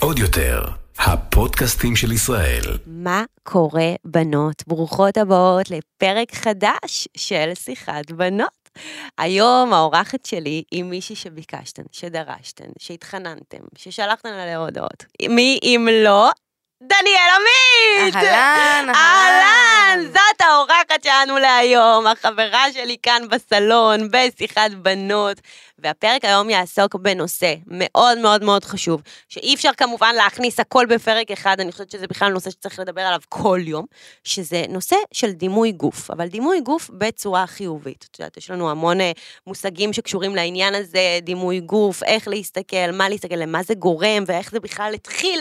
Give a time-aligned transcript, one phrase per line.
[0.00, 0.62] עוד יותר,
[0.98, 2.78] הפודקאסטים של ישראל.
[2.86, 4.62] מה קורה, בנות?
[4.66, 8.68] ברוכות הבאות לפרק חדש של שיחת בנות.
[9.18, 15.04] היום האורחת שלי היא מישהי שביקשתן, שדרשתן, שהתחננתם, ששלחתן עליה הודעות.
[15.28, 16.30] מי אם לא?
[16.82, 18.16] דניאל עמית!
[18.16, 20.04] אהלן, אהלן!
[20.06, 25.40] זאת האורחת שלנו להיום, החברה שלי כאן בסלון, בשיחת בנות.
[25.78, 31.60] והפרק היום יעסוק בנושא מאוד מאוד מאוד חשוב, שאי אפשר כמובן להכניס הכל בפרק אחד,
[31.60, 33.86] אני חושבת שזה בכלל נושא שצריך לדבר עליו כל יום,
[34.24, 38.08] שזה נושא של דימוי גוף, אבל דימוי גוף בצורה חיובית.
[38.10, 39.12] את יודעת, יש לנו המון אה,
[39.46, 44.60] מושגים שקשורים לעניין הזה, דימוי גוף, איך להסתכל, מה להסתכל, למה זה גורם ואיך זה
[44.60, 45.40] בכלל התחיל.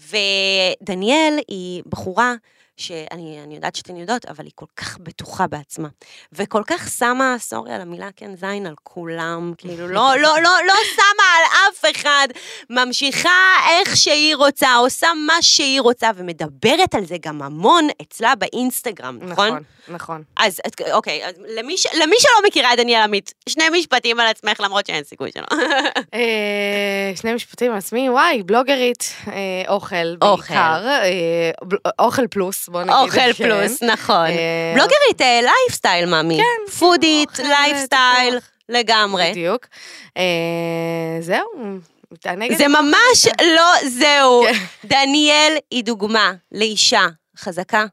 [0.00, 2.34] ודניאל היא בחורה
[2.76, 5.88] שאני אני יודעת שאתן יודעות, אבל היא כל כך בטוחה בעצמה.
[6.32, 10.74] וכל כך שמה, סורי על המילה, כן, זין על כולם, כאילו, לא, לא, לא, לא
[10.94, 12.28] שמה על אף אחד,
[12.70, 19.18] ממשיכה איך שהיא רוצה, עושה מה שהיא רוצה, ומדברת על זה גם המון אצלה באינסטגרם,
[19.22, 19.48] נכון?
[19.48, 20.22] נכון, נכון.
[20.36, 20.60] אז
[20.92, 24.86] אוקיי, אז למי, ש, למי שלא מכירה את דניאל עמית, שני משפטים על עצמך, למרות
[24.86, 25.46] שאין סיכוי שלא.
[26.14, 29.32] אה, שני משפטים על עצמי, וואי, בלוגרית, אה,
[29.68, 30.54] אוכל אוכל.
[30.54, 31.50] בעיקר, אה,
[31.98, 32.94] אוכל פלוס, בוא נגיד.
[32.94, 33.32] אוכל כן.
[33.32, 34.26] פלוס, נכון.
[34.26, 36.36] אה, בלוגרית אה, לייפסטייל, מאמי.
[36.36, 38.38] כן, פודית, אוכל, לייפסטייל.
[38.68, 39.30] לגמרי.
[39.30, 39.66] בדיוק.
[40.16, 40.22] אה,
[41.20, 41.46] זהו,
[42.58, 44.42] זה ממש לא זהו.
[44.42, 44.64] כן.
[44.84, 47.06] דניאל היא דוגמה לאישה
[47.38, 47.84] חזקה.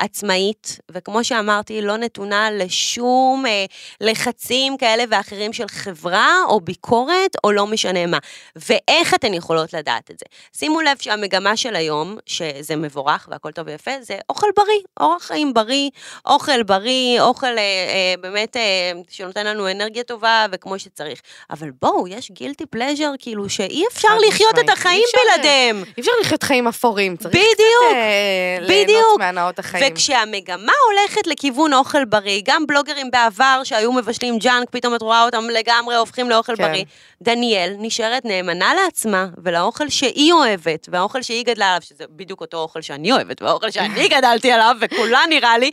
[0.00, 3.64] עצמאית, וכמו שאמרתי, לא נתונה לשום אה,
[4.00, 8.18] לחצים כאלה ואחרים של חברה או ביקורת או לא משנה מה.
[8.56, 10.24] ואיך אתן יכולות לדעת את זה?
[10.56, 15.54] שימו לב שהמגמה של היום, שזה מבורך והכל טוב ויפה, זה אוכל בריא, אורח חיים
[15.54, 15.90] בריא,
[16.26, 18.62] אוכל בריא, אוכל אה, אה, באמת אה,
[19.10, 21.20] שנותן לנו אנרגיה טובה וכמו שצריך.
[21.50, 24.68] אבל בואו, יש guilty pleasure, כאילו שאי אפשר לחיות את.
[24.70, 25.84] החיים אפשר- בלעדיהם.
[25.96, 27.50] אי אפשר לחיות חיים אפורים, צריך בדיוק,
[27.88, 29.18] קצת אה, ליהנות.
[29.18, 29.84] מהנאות החיים.
[29.90, 35.44] וכשהמגמה הולכת לכיוון אוכל בריא, גם בלוגרים בעבר שהיו מבשלים ג'אנק, פתאום את רואה אותם
[35.44, 36.62] לגמרי הופכים לאוכל כן.
[36.62, 36.84] בריא.
[37.22, 42.82] דניאל נשארת נאמנה לעצמה ולאוכל שהיא אוהבת, והאוכל שהיא גדלה עליו, שזה בדיוק אותו אוכל
[42.82, 45.70] שאני אוהבת, והאוכל שאני גדלתי עליו, וכולה נראה לי,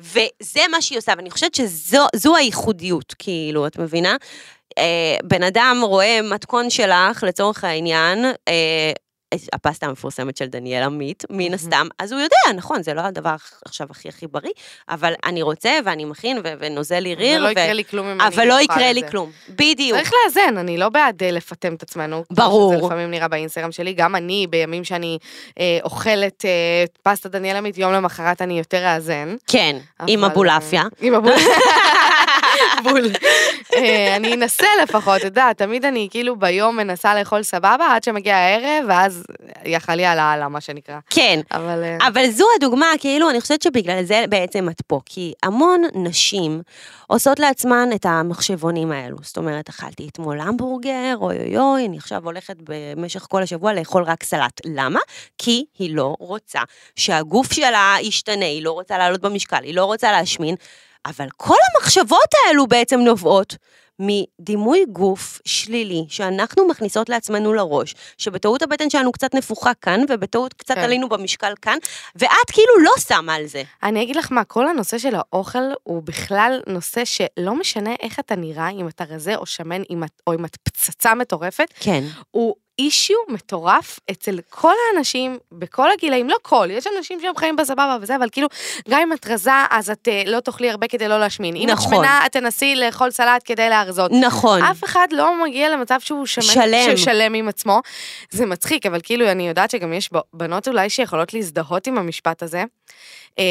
[0.00, 4.16] וזה מה שהיא עושה, ואני חושבת שזו הייחודיות, כאילו, את מבינה?
[4.78, 8.92] אה, בן אדם רואה מתכון שלך, לצורך העניין, אה,
[9.52, 13.86] הפסטה המפורסמת של דניאל עמית, מן הסתם, אז הוא יודע, נכון, זה לא הדבר עכשיו
[13.90, 14.50] הכי הכי בריא,
[14.88, 18.20] אבל אני רוצה ואני מכין ו- ונוזל לי ריר, ולא ו- יקרה לי כלום אם
[18.20, 19.08] אני אבל לא אוכל יקרה את לי זה.
[19.08, 19.30] כלום.
[19.48, 19.98] בדיוק.
[19.98, 22.24] צריך לאזן, אני לא בעד אה, לפטם את עצמנו.
[22.30, 22.74] ברור.
[22.76, 25.18] שזה לפעמים נראה באינסטגרם שלי, גם אני, בימים שאני
[25.60, 26.50] אה, אוכלת אה,
[27.02, 29.36] פסטה דניאל עמית, יום למחרת אני יותר אאזן.
[29.46, 29.76] כן,
[30.06, 30.82] עם אבל, אבולעפיה.
[30.82, 31.46] אה, עם הבולעפיה.
[32.82, 33.10] בול.
[33.74, 38.36] אה, אני אנסה לפחות, את יודעת, תמיד אני כאילו ביום מנסה לאכול סבבה, עד שמגיע
[38.36, 39.24] הערב, ואז
[39.64, 40.98] יחל לי על הלאה, מה שנקרא.
[41.10, 41.40] כן.
[41.52, 41.84] אבל...
[41.84, 46.62] אה, אבל זו הדוגמה, כאילו, אני חושבת שבגלל זה בעצם את פה, כי המון נשים
[47.06, 49.16] עושות לעצמן את המחשבונים האלו.
[49.22, 54.02] זאת אומרת, אכלתי אתמול המבורגר, אוי אוי אוי, אני עכשיו הולכת במשך כל השבוע לאכול
[54.02, 54.60] רק סלט.
[54.64, 55.00] למה?
[55.38, 56.60] כי היא לא רוצה
[56.96, 60.54] שהגוף שלה ישתנה, היא לא רוצה לעלות במשקל, היא לא רוצה להשמין,
[61.06, 63.56] אבל כל המחשבות האלו בעצם נובעות
[63.98, 70.74] מדימוי גוף שלילי שאנחנו מכניסות לעצמנו לראש, שבטעות הבטן שלנו קצת נפוחה כאן, ובטעות קצת
[70.74, 70.80] כן.
[70.80, 71.78] עלינו במשקל כאן,
[72.16, 73.62] ואת כאילו לא שמה על זה.
[73.82, 78.36] אני אגיד לך מה, כל הנושא של האוכל הוא בכלל נושא שלא משנה איך אתה
[78.36, 82.04] נראה, אם אתה רזה או שמן, אם את, או אם את פצצה מטורפת, כן.
[82.30, 87.96] הוא אישיו מטורף אצל כל האנשים, בכל הגילאים, לא כל, יש אנשים שהם חיים בסבבה
[88.00, 88.48] וזה, אבל כאילו,
[88.88, 91.56] גם אם את רזה, אז את אה, לא תאכלי הרבה כדי לא להשמין.
[91.56, 91.92] אם נכון.
[91.92, 94.10] את שמנה, את תנסי לאכול סלט כדי להרזות.
[94.20, 94.62] נכון.
[94.62, 96.96] אף אחד לא מגיע למצב שהוא שמן, שלם.
[96.96, 97.80] ששלם עם עצמו.
[98.30, 102.64] זה מצחיק, אבל כאילו, אני יודעת שגם יש בנות אולי שיכולות להזדהות עם המשפט הזה.
[103.38, 103.44] אה,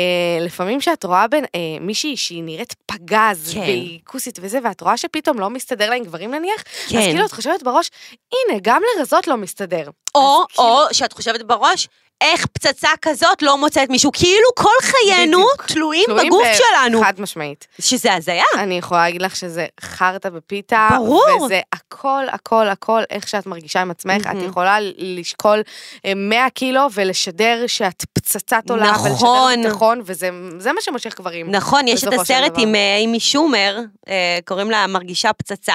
[0.46, 3.60] לפעמים שאת רואה בין אה, מישהי שהיא נראית פגז, כן.
[3.60, 6.98] והיא כוסית וזה, ואת רואה שפתאום לא מסתדר לה עם גברים נניח, כן.
[6.98, 9.90] אז כאילו את חושבת בראש, הנה, גם לרזות לא מסתדר.
[10.16, 11.88] או, כאילו- או שאת חושבת בראש,
[12.22, 15.66] איך פצצה כזאת לא מוצאת מישהו, כאילו כל חיינו בדיוק.
[15.66, 17.68] תלויים תלויים בגוף ב- שלנו, חד משמעית.
[17.80, 18.44] שזה הזיה.
[18.58, 20.88] אני יכולה להגיד לך שזה חרטא בפיתה.
[20.92, 21.42] ברור.
[21.46, 24.28] וזה הכל, הכל, הכל, איך שאת מרגישה עם עצמך.
[24.28, 24.44] את.
[24.50, 25.62] יכולה לשקול
[26.06, 28.84] אה, 100 קילו ולשדר שאת פצצת עולם.
[28.86, 29.12] נכון.
[29.12, 30.30] ולשדר ביטחון, וזה
[30.60, 31.52] זה מה שמושך גברים.
[31.52, 32.54] נכון, יש את הסרט.
[32.58, 33.80] עם אה, אימי שומר,
[34.10, 35.74] אה, קוראים לה מרגישה פצצה.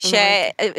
[0.00, 0.14] ש...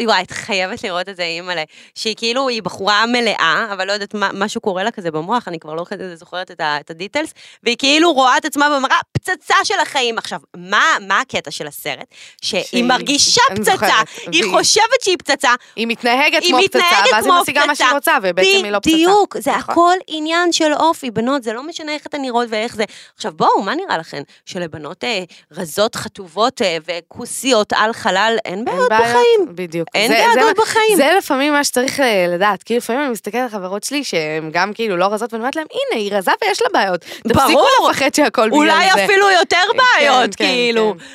[0.06, 1.63] וואי, את חייבת לראות את זה, אימא'לה.
[1.95, 5.59] שהיא כאילו, היא בחורה מלאה, אבל לא יודעת מה, משהו קורה לה כזה במוח, אני
[5.59, 7.33] כבר לא כזה זוכרת את, ה, את הדיטלס,
[7.63, 10.18] והיא כאילו רואה את עצמה במראה פצצה של החיים.
[10.18, 12.06] עכשיו, מה, מה הקטע של הסרט?
[12.41, 13.91] שהיא שהיא- מרגישה פצצה, זוכרת,
[14.31, 16.79] היא והיא- חושבת שהיא פצצה, היא מתנהגת היא כמו פצצה,
[17.12, 17.88] ואז היא משיגה מה שהיא.
[17.94, 18.91] רוצה, ובעצם היא לא פצצה.
[18.95, 19.71] בדיוק, זה נכון.
[19.74, 22.83] הכל עניין של אופי, בנות, זה לא משנה איך אתן נראות ואיך זה.
[23.15, 24.21] עכשיו בואו, מה נראה לכן?
[24.45, 29.55] שלבנות אה, רזות, חטובות אה, וכוסיות על חלל, אין בעיות בעיות, בחיים.
[29.55, 29.87] בדיוק.
[29.95, 30.95] אין זה- דאגות בחיים.
[30.95, 31.99] זה לפעמים מה שצריך
[32.29, 35.55] לדעת, כאילו לפעמים אני מסתכלת על חברות שלי שהן גם כאילו לא רזות, ואני אומרת
[35.55, 37.01] להם, הנה, היא רזה ויש לה בעיות.
[37.01, 37.89] תפסיקו ברור.
[37.89, 38.73] לפחד שהכל בגלל זה.
[38.73, 40.95] אולי אפילו יותר בעיות, כן, כאילו.
[40.99, 41.05] כן.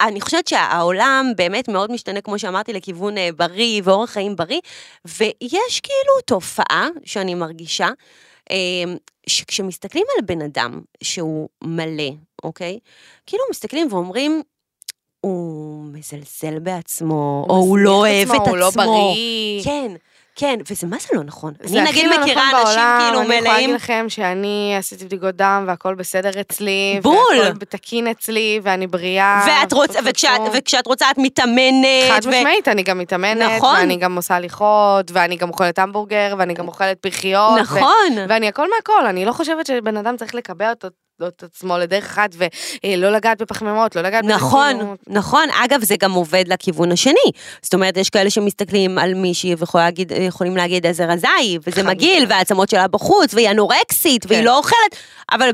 [0.00, 4.60] ואני חושבת שהעולם באמת מאוד משתנה, כמו שאמרתי, לכיוון אה, בריא ואורח חיים בריא,
[5.04, 7.88] ויש כאילו תופעה שאני מרגישה,
[8.50, 8.56] אה,
[9.26, 12.10] שכשמסתכלים על בן אדם שהוא מלא,
[12.44, 12.78] אוקיי?
[13.26, 14.42] כאילו מסתכלים ואומרים,
[15.20, 18.48] הוא מזלזל בעצמו, או הוא לא אוהב את עצמו.
[18.50, 19.64] הוא לא בריא.
[19.64, 19.92] כן,
[20.36, 21.52] כן, וזה מה זה לא נכון.
[21.62, 24.74] זה אני נגיד לא מכירה נכון אנשים בעולם, כאילו אני יכולה להגיד מלאים, לכם שאני
[24.78, 27.00] עשיתי בדיקות דם והכל בסדר אצלי.
[27.02, 27.16] בול.
[27.42, 29.44] והכל תקין אצלי ואני בריאה.
[29.46, 29.90] ואת רוצ...
[30.04, 30.40] וכשאת.
[30.54, 32.10] וכשאת רוצה את מתאמנת.
[32.10, 33.76] חד ו- משמעית, אני גם מתאמנת, נכון.
[33.76, 37.52] ואני גם עושה הליכות, ואני גם אוכלת המבורגר, ואני גם אוכלת פרחיות.
[37.58, 38.12] ו- נכון.
[38.28, 40.88] ואני הכל מהכל, אני לא חושבת שבן אדם צריך לקבע אותו,
[41.26, 42.30] את עצמו לדרך אחת,
[42.84, 44.98] ולא לגעת בפחמימות, לא לגעת נכון, ברצינות.
[45.06, 45.48] נכון.
[45.64, 47.30] אגב, זה גם עובד לכיוון השני.
[47.62, 51.82] זאת אומרת, יש כאלה שמסתכלים על מישהי ויכולים להגיד, יכולים להגיד איזה רזה היא, וזה
[51.82, 52.26] חד מגעיל.
[52.28, 54.44] והעצמות שלה בחוץ, והיא אנורקסית, והיא כן.
[54.44, 54.96] לא אוכלת,
[55.32, 55.50] אבל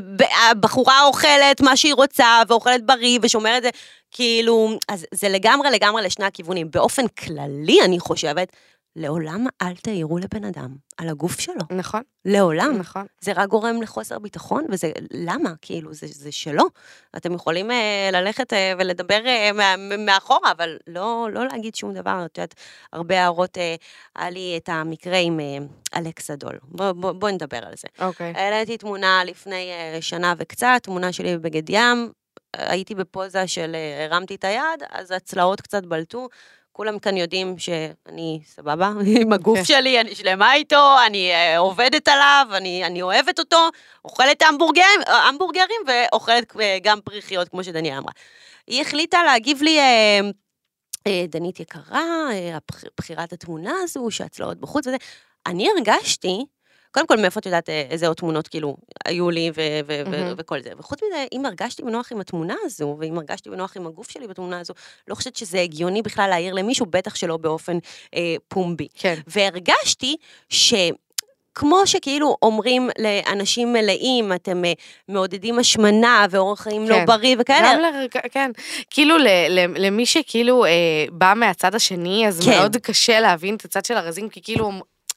[0.51, 3.69] הבחורה אוכלת מה שהיא רוצה, ואוכלת בריא, ושומרת זה,
[4.11, 6.71] כאילו, אז זה לגמרי לגמרי לשני הכיוונים.
[6.71, 8.51] באופן כללי, אני חושבת,
[8.95, 11.61] לעולם אל תעירו לבן אדם על הגוף שלו.
[11.71, 12.77] נכון, לעולם.
[12.77, 13.05] נכון.
[13.21, 15.53] זה רק גורם לחוסר ביטחון, וזה, למה?
[15.61, 16.63] כאילו, זה, זה שלו.
[17.17, 22.25] אתם יכולים אה, ללכת אה, ולדבר אה, מה, מאחורה, אבל לא, לא להגיד שום דבר.
[22.25, 22.53] את יודעת,
[22.93, 23.75] הרבה הערות, אה,
[24.15, 25.57] היה לי את המקרה עם אה,
[25.99, 26.59] אלכסה דול.
[26.63, 27.87] בואי בוא, בוא נדבר על זה.
[28.07, 28.33] אוקיי.
[28.35, 32.11] העליתי תמונה לפני אה, שנה וקצת, תמונה שלי בבגד ים,
[32.57, 36.27] הייתי בפוזה של אה, הרמתי את היד, אז הצלעות קצת בלטו.
[36.75, 38.91] כולם כאן יודעים שאני סבבה
[39.21, 39.63] עם הגוף כן.
[39.63, 43.69] שלי, אני שלמה איתו, אני אה, עובדת עליו, אני, אני אוהבת אותו,
[44.05, 48.11] אוכלת המבורגרים, המבורגרים ואוכלת אה, גם פריחיות, כמו שדניאל אמרה.
[48.67, 50.19] היא החליטה להגיב לי, אה,
[51.07, 52.57] אה, דנית יקרה, אה,
[52.97, 54.97] בחירת התמונה הזו, שהצלעות בחוץ וזה.
[55.45, 56.45] אני הרגשתי,
[56.95, 60.09] קודם כל, מאיפה את יודעת אה, איזה עוד תמונות כאילו היו לי ו- ו- ו-
[60.09, 60.33] מהמם.
[60.37, 60.69] וכל זה.
[60.77, 64.59] וחוץ מזה, אם הרגשתי בנוח עם התמונה הזו, ואם הרגשתי בנוח עם הגוף שלי בתמונה
[64.59, 64.73] הזו,
[65.07, 67.77] לא חושבת שזה הגיוני בכלל להעיר למישהו, בטח שלא באופן
[68.15, 68.87] אה, פומבי.
[68.95, 69.15] כן.
[69.27, 70.15] והרגשתי
[70.49, 70.73] ש...
[71.57, 74.73] כמו שכאילו אומרים לאנשים מלאים, אתם אה,
[75.09, 77.05] מעודדים השמנה ואורח חיים לא כן.
[77.05, 78.09] בריא וכאלה, גם לרג...
[78.31, 78.51] כן,
[78.89, 80.71] כאילו ל- למי שכאילו אה,
[81.11, 82.51] בא מהצד השני, אז כן.
[82.51, 84.71] מאוד קשה להבין את הצד של הרזים, כי כאילו,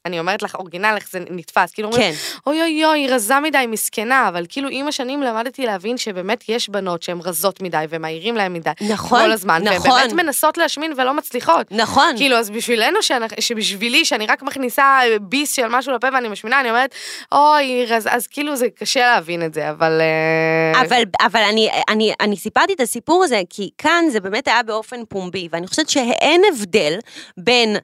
[0.08, 3.40] אני אומרת לך, אורגינל, איך זה נתפס, כאילו אומרים, כן, אוי אוי אוי, היא רזה
[3.40, 8.36] מדי, מסכנה, אבל כאילו עם השנים למדתי להבין שבאמת יש בנות שהן רזות מדי ומעירים
[8.36, 8.70] להן מדי.
[8.80, 9.90] נכון, כל הזמן, נכון.
[9.90, 11.66] והן באמת מנסות להשמין ולא מצליחות.
[11.70, 12.16] נכון.
[12.16, 12.98] כאילו, אז בשבילנו,
[13.40, 16.94] שבשבילי, שאני רק מכניסה ביס של משהו לפה ואני משמינה, אני אומרת,
[17.32, 20.00] אוי, רזה, אז כאילו זה קשה להבין את זה, אבל...
[20.00, 24.62] אה, אבל, אבל אני, אני, אני סיפרתי את הסיפור הזה, כי כאן זה באמת היה
[24.62, 26.98] באופן פומבי, ואני חושבת שאין הבדל
[27.36, 27.80] בין אה,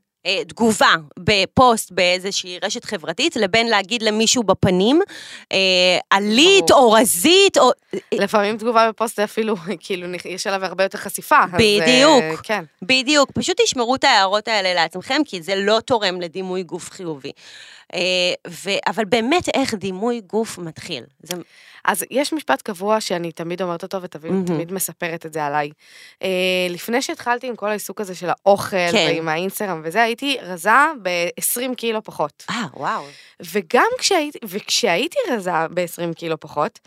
[0.48, 5.00] תגובה בפוסט באיזושהי רשת חברתית, לבין להגיד למישהו בפנים,
[5.52, 5.58] אה,
[6.10, 6.70] עלית.
[6.70, 7.70] או רזית, או...
[8.12, 11.40] לפעמים תגובה בפוסט זה אפילו, כאילו, יש עליו הרבה יותר חשיפה.
[11.52, 12.22] בדיוק.
[12.22, 12.64] אה, כן.
[12.82, 17.32] בדיוק, פשוט תשמרו את ההערות האלה לעצמכם, כי זה לא תורם לדימוי גוף חיובי.
[17.94, 18.00] אה,
[18.48, 21.04] ו, אבל באמת, איך דימוי גוף מתחיל?
[21.22, 21.34] זה,
[21.84, 24.46] אז יש משפט קבוע שאני תמיד אומרת אותו ותמיד.
[24.46, 25.70] תמיד מספרת את זה עליי.
[26.22, 26.28] אה,
[26.70, 29.06] לפני שהתחלתי עם כל העיסוק הזה של האוכל, כן.
[29.08, 30.70] ועם האינסטגרם וזה, הייתי רזה
[31.02, 32.44] ב-20 קילו פחות.
[32.50, 33.04] אה, וואו.
[33.40, 36.78] וגם כשהייתי, וכשהייתי רזה ב-20 קילו פחות,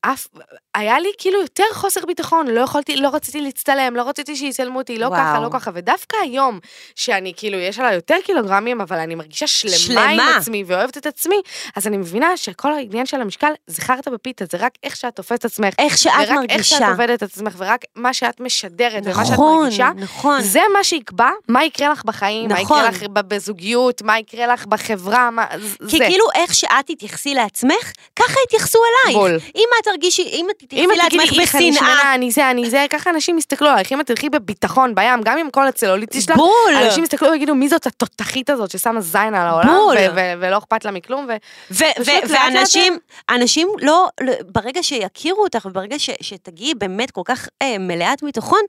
[0.00, 0.26] אף,
[0.74, 4.98] היה לי כאילו יותר חוסר ביטחון, לא יכולתי, לא רציתי להצטלם, לא רציתי שיצלמו אותי,
[4.98, 5.20] לא וואו.
[5.20, 6.58] ככה, לא ככה, ודווקא היום,
[6.94, 10.10] שאני כאילו, יש עליי יותר קילוגרמים, אבל אני מרגישה שלמה, שלמה.
[10.10, 11.36] עם עצמי ואוהבת את עצמי,
[11.76, 15.44] אז אני מבינה שכל העניין של המשקל זה חרטא בפיתה, זה רק איך שאת תופסת
[15.44, 15.74] עצמך.
[15.78, 16.62] איך שאת ורק איך מרגישה.
[16.76, 20.42] שאת עובדת את עצמך, ורק מה שאת משדרת ומה שאת נכון, מרגישה, נכון.
[20.42, 22.78] זה מה שיקבע מה יקרה לך בחיים, מה נכון.
[22.78, 25.46] יקרה לך ב- בזוגיות, מה יקרה לך בחברה, מה...
[25.58, 25.90] זה.
[25.90, 29.18] כי כאילו איך שאת תתייחסי לעצמך, ככה יתייחסו אלייך.
[29.18, 29.38] בול.
[29.56, 32.86] אם את תרגישי, אם את תתייחסי אם את תגידי, לעצמך אני בשנאה, זה, אני זה,
[32.90, 33.92] ככה אנשים יסתכלו עלייך.
[33.92, 36.74] אם את תלכי בביטחון בים, גם עם כל הצלוליטיס שלך, בול.
[36.84, 39.96] אנשים יסתכלו ויגידו, מי זאת התותחית הזאת ששמה זין על העולם, בול.
[40.40, 41.28] ולא אכפת לה מכלום,
[41.70, 41.84] ו...
[42.28, 42.98] ואנשים,
[43.30, 48.60] אנשים לא, לא- ברגע שיכירו אותך וברגע שתגיעי באמת כל כך אה, מלאת ביטחון,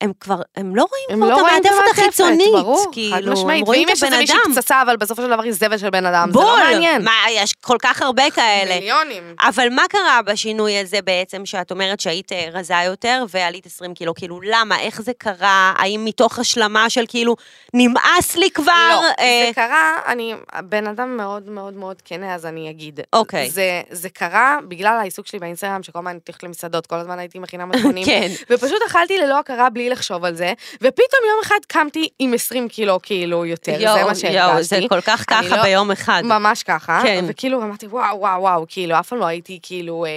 [0.00, 2.92] הם כבר, הם לא רואים הם כבר לא את רואים את המעטפת החיצונית, ברור, חד
[2.92, 3.66] כאילו, הם משמעית.
[3.66, 4.54] רואים ואם את יש הבן איזה מישהי אדם.
[4.54, 6.44] פצצה, אבל בסופו של דבר היא זבל של בן אדם, זה בול!
[6.44, 7.04] לא מעניין.
[7.04, 8.74] מה, יש כל כך הרבה כאלה.
[8.74, 9.34] מיליונים.
[9.40, 14.14] אבל מה קרה בשינוי הזה בעצם, שאת אומרת שהיית אה, רזה יותר ועלית 20 קילו?
[14.14, 14.80] כאילו, למה?
[14.80, 15.72] איך זה קרה?
[15.76, 17.36] האם מתוך השלמה של כאילו,
[17.74, 18.72] נמאס לי כבר?
[18.90, 23.00] לא, אה, זה קרה, אני בן אדם מאוד מאוד מאוד כנה, אז אני אגיד.
[23.12, 23.50] אוקיי.
[23.50, 27.38] זה, זה קרה בגלל העיסוק שלי באינסטגרם, שכל הזמן הייתי הולכת למסעדות, כל הזמן הייתי
[27.38, 28.04] מכינה מתכונים.
[28.04, 28.28] כן.
[28.50, 32.98] ופשוט אכלתי ללא הכרה בלי לחשוב על זה, ופתאום יום אחד קמתי עם 20 קילו
[33.02, 34.28] כאילו יותר, זה מה שהרגשתי.
[34.30, 36.22] יואו, זה כל כך ככה לא- ביום אחד.
[36.24, 37.24] ממש ככה, כן.
[37.28, 40.10] וכאילו אמרתי וואו וואו וואו, כאילו אף פעם לא הייתי כאילו אה,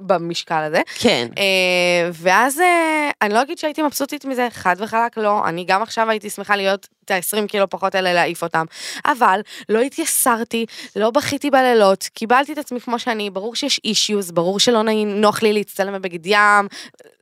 [0.00, 0.80] במשקל הזה.
[0.98, 1.28] כן.
[1.38, 6.10] אה, ואז אה, אני לא אגיד שהייתי מבסוטית מזה, חד וחלק לא, אני גם עכשיו
[6.10, 8.64] הייתי שמחה להיות את ה-20 קילו פחות האלה להעיף אותם,
[9.04, 10.66] אבל לא התייסרתי,
[10.96, 15.52] לא בכיתי בלילות, קיבלתי את עצמי כמו שאני, ברור שיש אישיוז, ברור שלא נוח לי
[15.52, 16.68] להצטלם בבגד ים,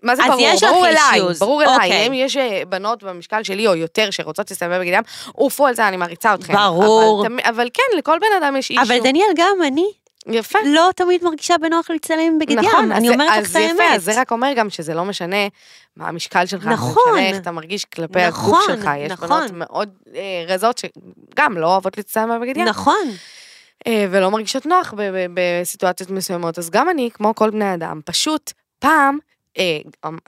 [0.03, 0.41] מה זה ברור?
[0.41, 2.07] יש ברור אליי, ברור אליי, אוקיי.
[2.07, 5.89] אם יש אה, בנות במשקל שלי או יותר שרוצות להצטלם בבגד ים, עופו על זה,
[5.89, 6.53] אני מעריצה אתכם.
[6.53, 7.27] ברור.
[7.27, 8.85] אבל, אבל כן, לכל בן אדם יש אישיו.
[8.85, 9.87] אבל דניאל, גם אני
[10.29, 10.59] יפה.
[10.67, 12.93] לא תמיד מרגישה בנוח להצטלם בגד נכון, ים.
[12.93, 13.71] אני אומרת לך את האמת.
[13.75, 15.47] יפה, אז זה רק אומר גם שזה לא משנה
[15.97, 17.03] מה המשקל שלך, נכון.
[17.13, 18.91] משנה איך אתה מרגיש כלפי הגוף נכון, שלך.
[18.99, 19.29] יש נכון.
[19.29, 23.09] בנות מאוד אה, רזות שגם לא אוהבות להצטלם בבגד ים, נכון.
[23.87, 24.95] אה, ולא מרגישות נוח
[25.35, 26.59] בסיטואציות מסוימות.
[26.59, 29.19] אז גם אני, כמו כל בני אדם, פשוט פעם,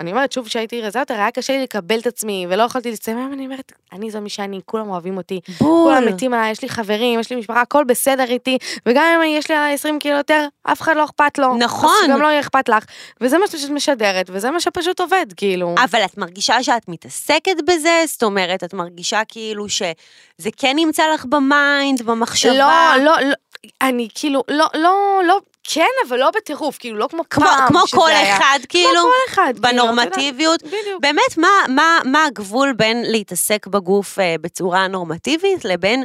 [0.01, 3.33] אני אומרת שוב שהייתי רזה יותר, היה קשה לי לקבל את עצמי, ולא יכולתי היום
[3.33, 5.41] אני אומרת, אני זו מי שאני, כולם אוהבים אותי.
[5.61, 5.69] בול.
[5.69, 9.51] כולם מתים עליי, יש לי חברים, יש לי משפחה, הכל בסדר איתי, וגם אם יש
[9.51, 11.57] לי עליי 20 קילו יותר, אף אחד לא אכפת לו.
[11.57, 11.91] נכון.
[12.05, 12.85] אז גם לא יהיה אכפת לך.
[13.21, 15.75] וזה מה שאת משדרת, וזה מה שפשוט עובד, כאילו.
[15.85, 18.03] אבל את מרגישה שאת מתעסקת בזה?
[18.07, 22.53] זאת אומרת, את מרגישה כאילו שזה כן נמצא לך ב mind, במחשבה?
[22.53, 23.35] לא, לא, לא,
[23.83, 27.69] אני כאילו, לא, לא, לא, כן, אבל לא בטירוף, כאילו, לא כמו כמו, פעם.
[27.69, 28.37] כמו שזה כל היה.
[28.37, 29.53] אחד, כאילו, כמו כל אחד.
[29.55, 30.63] כאילו, בנורמטיביות.
[30.63, 31.03] יודע, בדיוק.
[31.03, 36.05] באמת, מה, מה, מה הגבול בין להתעסק בגוף אה, בצורה נורמטיבית לבין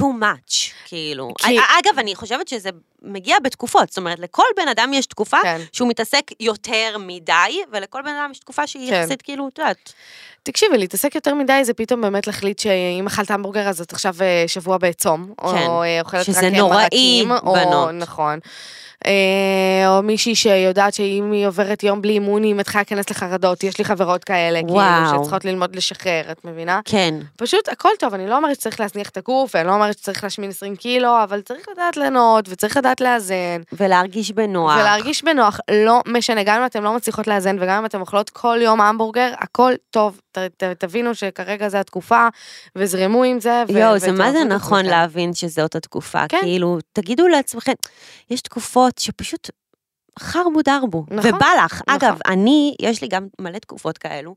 [0.00, 1.32] too much, כאילו.
[1.38, 2.70] כי- אגב, אני חושבת שזה
[3.02, 5.60] מגיע בתקופות, זאת אומרת, לכל בן אדם יש תקופה כן.
[5.72, 7.32] שהוא מתעסק יותר מדי,
[7.72, 9.00] ולכל בן אדם יש תקופה שהיא כן.
[9.02, 9.92] יחסית, כאילו, את יודעת.
[10.42, 14.44] תקשיבי, להתעסק יותר מדי זה פתאום באמת להחליט שאם אכלת המבורגר אז את עכשיו אה,
[14.46, 15.46] שבוע בצום, כן.
[15.46, 17.90] או אה, אוכלת רק שזה אה, נוראי, מרקים, או- בנות.
[17.92, 18.38] נכון.
[19.06, 23.78] אה, או מישהי שיודעת שאם היא עוברת יום בלי אימון היא מתחילה להיכנס לחרדות, יש
[23.78, 25.18] לי חברות כאלה, כאילו, וואו.
[25.20, 26.80] שצריכות ללמוד לשחרר, את מבינה?
[26.84, 27.14] כן.
[27.36, 30.50] פשוט הכל טוב, אני לא אומרת שצריך להזניח את הגוף, ואני לא אומרת שצריך להשמין
[30.50, 34.76] 20 קילו, אבל צריך לדעת ליהנות, וצריך לדעת לאזן, ולהרגיש בנוח.
[34.76, 38.58] ולהרגיש בנוח, לא משנה, גם אם אתם לא מצליחות לאזן, וגם אם אתם אוכלות כל
[38.62, 42.28] יום המבורגר, הכל טוב, ת, ת, תבינו שכרגע זו התקופה,
[42.76, 44.84] וזרמו עם זה, ו- יואו, זה מה זה נכון.
[44.84, 46.28] להבין שזאת התקופה.
[46.28, 46.38] כן.
[46.42, 47.72] כאילו, תגידו לעצמכם,
[48.30, 49.50] יש תקופות שפשוט
[50.18, 51.82] חרבו דרבו, נכון, ובא לך.
[51.86, 51.94] נכון.
[51.94, 54.34] אגב, אני, יש לי גם מלא תקופות כאלו.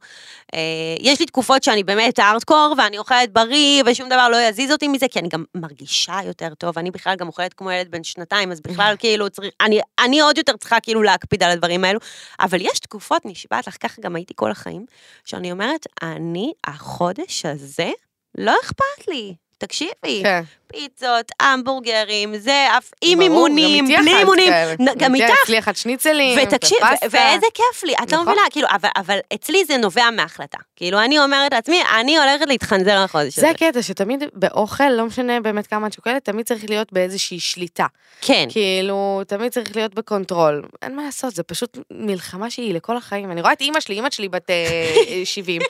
[0.53, 0.59] אה,
[0.99, 5.05] יש לי תקופות שאני באמת הארדקור, ואני אוכלת בריא, ושום דבר לא יזיז אותי מזה,
[5.11, 6.77] כי אני גם מרגישה יותר טוב.
[6.77, 10.37] אני בכלל גם אוכלת כמו ילד בן שנתיים, אז בכלל כאילו צריך, אני, אני עוד
[10.37, 11.99] יותר צריכה כאילו להקפיד על הדברים האלו.
[12.39, 14.85] אבל יש תקופות, נשבעת לך, ככה גם הייתי כל החיים,
[15.25, 17.91] שאני אומרת, אני, החודש הזה,
[18.37, 19.35] לא אכפת לי.
[19.59, 20.41] תקשיבי, כן.
[20.67, 24.53] פיצות, המבורגרים, זה אף עם אימונים, בלי אימונים,
[24.97, 25.33] גם איתך.
[25.43, 26.77] אצלי אכלת שניצלים, ותקשיב,
[27.11, 28.21] ואיזה כיף לי, את לא נכון.
[28.21, 30.57] מבינה, כאילו, אבל, אבל אצלי זה נובע מהחלטה.
[30.75, 33.41] כאילו, אני אומרת לעצמי, אני הולכת להתחנזר לחודש הזה.
[33.41, 37.85] זה הקטע, שתמיד באוכל, לא משנה באמת כמה את שוקלת, תמיד צריך להיות באיזושהי שליטה.
[38.21, 38.47] כן.
[38.49, 40.63] כאילו, תמיד צריך להיות ב control.
[40.81, 43.31] אין מה לעשות, זה פשוט מלחמה שהיא לכל החיים.
[43.31, 45.61] אני רואה את אימא שלי, אימא שלי בת אה, 70.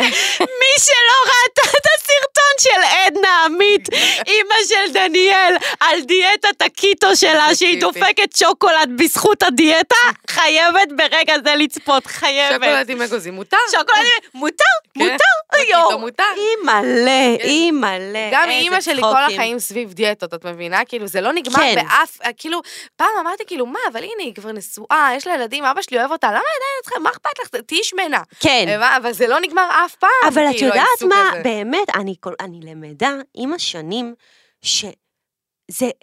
[0.60, 2.68] מי שלא ראתה את הסרטון של
[3.06, 3.88] עדנה עמית,
[4.26, 7.80] אימא של דניאל, על דיאטת הקיטו שלה, שהיא.
[7.80, 9.96] דופקת שוקולד בזכות הדיאטה,
[10.30, 12.54] חייבת ברגע זה לצפות, חייבת.
[12.54, 13.56] שוקולד עם אגוזים מותר.
[13.70, 15.98] שוקולד, מותר, כן, מותר, יואו.
[15.98, 16.24] מותר.
[16.36, 17.44] אימא'לה, כן.
[17.44, 18.28] אימא'לה.
[18.32, 19.32] גם אימא שלי כל.
[19.32, 20.84] החיים סביב דיאטות, את מבינה?
[20.84, 21.74] כאילו, זה לא נגמר כן.
[21.74, 22.60] באף, כאילו,
[22.96, 26.12] פעם אמרתי, כאילו, מה, אבל הנה, היא כבר נשואה, יש לה ילדים, אבא שלי אוהב
[26.12, 27.60] אותה, למה עדיין את צריכה, מה אכפת לך?
[27.66, 28.22] תהיי שמנה.
[28.40, 28.80] כן.
[28.96, 31.30] אבל זה לא נגמר אף פעם, אבל את כאילו, יודעת מה.
[31.42, 32.14] באמת, אני,
[32.44, 34.14] אני למדה עם השנים,
[34.62, 34.90] שזה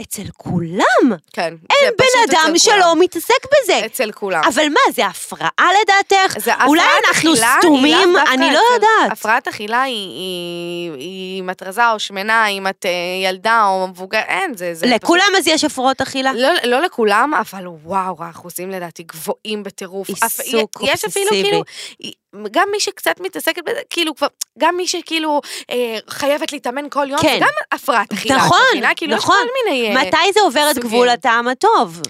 [0.01, 0.83] אצל כולם.
[1.33, 1.53] כן.
[1.69, 2.95] אין זה בן פשוט אדם שלא.
[2.99, 3.33] מתעסק
[3.63, 3.85] בזה.
[3.85, 4.41] אצל כולם.
[4.47, 5.49] אבל מה, זה הפרעה
[5.81, 6.39] לדעתך?
[6.39, 8.13] זה אולי הפרעת אנחנו אכילה היא סתומים?
[8.33, 9.11] אני לא יודעת.
[9.11, 10.91] הפרעת אכילה היא-
[11.39, 12.91] אם את רזה או שמנה, אם את אה,
[13.29, 14.73] ילדה או מבוגר, אין, זה...
[14.73, 16.33] זה פשוט- לכולם אז יש הפרעות אכילה?
[16.33, 20.07] לא, לא לכולם, אבל וואו, האחוזים לדעתי גבוהים בטירוף.
[20.09, 20.25] עיסוק
[20.77, 21.49] אף- יש אפילו אובססיבי.
[21.49, 21.63] כאילו,
[22.51, 24.27] גם מי שקצת מתעסקת בזה, כאילו כבר,
[24.59, 27.33] גם מי שכאילו אה, חייבת להתאמן כל יום, כן.
[27.33, 28.35] זה גם הפרעת אכילה.
[28.35, 28.95] נכון, מבינה?
[28.95, 29.35] כאילו, נכון.
[29.35, 29.97] יש כל מיני...
[29.97, 30.77] אה, מתי זה עובר את.
[30.77, 32.01] גבול הטעם הטוב?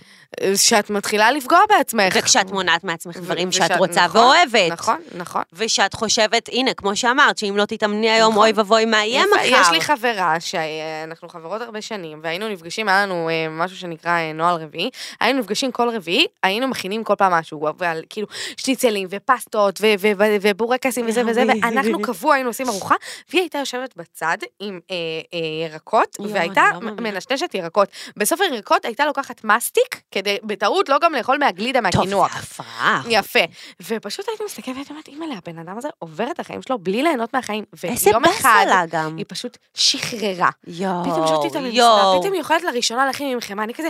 [0.56, 2.14] שאת מתחילה לפגוע בעצמך.
[2.18, 4.72] וכשאת מונעת מעצמך דברים ו- שאת רוצה נכון, ואוהבת.
[4.72, 5.42] נכון, נכון.
[5.54, 8.44] ושאת חושבת, הנה, כמו שאמרת, שאם לא תתאמני היום, נכון.
[8.44, 9.46] אוי ואבוי, מה יהיה מחר?
[9.46, 14.34] יש לי חברה שאנחנו חברות הרבה שנים, והיינו נפגשים, היה לנו אה, משהו שנקרא אה,
[14.34, 19.80] נוהל רביעי, היינו נפגשים כל רביעי, היינו מכינים כל פעם משהו, ועל כאילו שניצלים ופסטות
[19.82, 21.44] ו- ו- ו- ובורקסים וזה וזה.
[21.62, 22.96] ואנחנו קבוע היינו עושים ארוחה,
[23.30, 24.96] והיא הייתה יושבת בצד עם אה,
[25.34, 26.92] אה, ירקות, והייתה לא.
[27.00, 27.90] מנשנשת ירקות.
[28.18, 32.34] בסוף הירקות הייתה לוקחת מסטיק, כדי בטעות לא גם לאכול מהגלידה טוב, מהקינוח.
[32.34, 33.02] זה הפרעה.
[33.10, 33.40] יפה.
[33.88, 37.34] ופשוט הייתי מסתכלת והייתי אומרת, אימא'לה, הבן אדם הזה עובר את החיים שלו בלי ליהנות
[37.34, 37.64] מהחיים.
[37.84, 39.18] איזה ויום באסה אחד, לה גם.
[39.18, 40.50] היא פשוט שחררה.
[40.68, 42.20] יואו, פתאום את הממסדה, יואו.
[42.20, 43.90] פתאום היא אוכלת לראשונה להכין עם חמאה, אני כזה,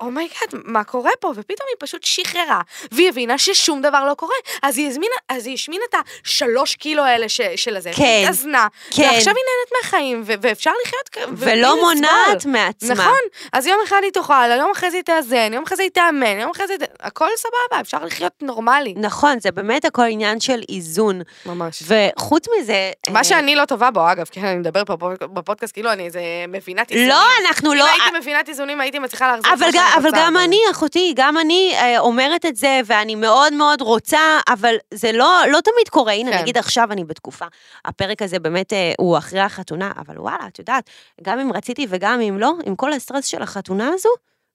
[0.00, 1.28] oh my god, מה קורה פה?
[1.28, 2.60] ופתאום היא פשוט שחררה,
[2.92, 5.94] והיא הבינה ששום דבר לא קורה, אז היא הזמינה, אז היא השמינה את
[6.24, 9.02] השלוש קילו האלה ש- של הזה, כן, והיא התאזנה, כן.
[9.02, 11.76] ועכשיו היא נהנית מהחיים, ו- ואפשר לחיות ולא.
[11.80, 12.94] מונעת מעצמה.
[12.94, 13.18] נכון,
[13.52, 16.40] אז יום אחד היא תאכל, יום אחרי זה היא תאזן, יום אחרי זה היא תאמן,
[16.40, 18.94] יום אחרי זה, הכל סבבה, אפשר לחיות נורמלי.
[18.96, 21.20] נכון, זה באמת הכל עניין של איזון.
[21.46, 21.82] ממש.
[21.86, 22.90] וחוץ מזה...
[23.10, 26.20] מה אה, שאני לא טובה בו, אגב, כן, אני מדבר פה בפודקאסט, כאילו אני איזה
[26.48, 27.08] מבינת איזונים.
[27.08, 27.84] לא, אנחנו אם לא...
[27.86, 31.72] הייתי מבינת איזונים, הייתי מצליחה להחזיר את אבל, שאני אבל גם אני, אחותי, גם אני
[31.74, 36.12] אה, אומרת את זה, ואני מאוד מאוד רוצה, אבל זה לא, לא תמיד קורה.
[36.12, 36.38] הנה, כן.
[36.38, 37.46] נגיד עכשיו אני בתקופה.
[37.84, 40.90] הפרק הזה באמת אה, הוא אחרי החתונה, אבל וואלה, את יודעת,
[41.22, 44.10] גם אם רציתי וגם אם לא, עם כל הסטרס של החתונה הזו,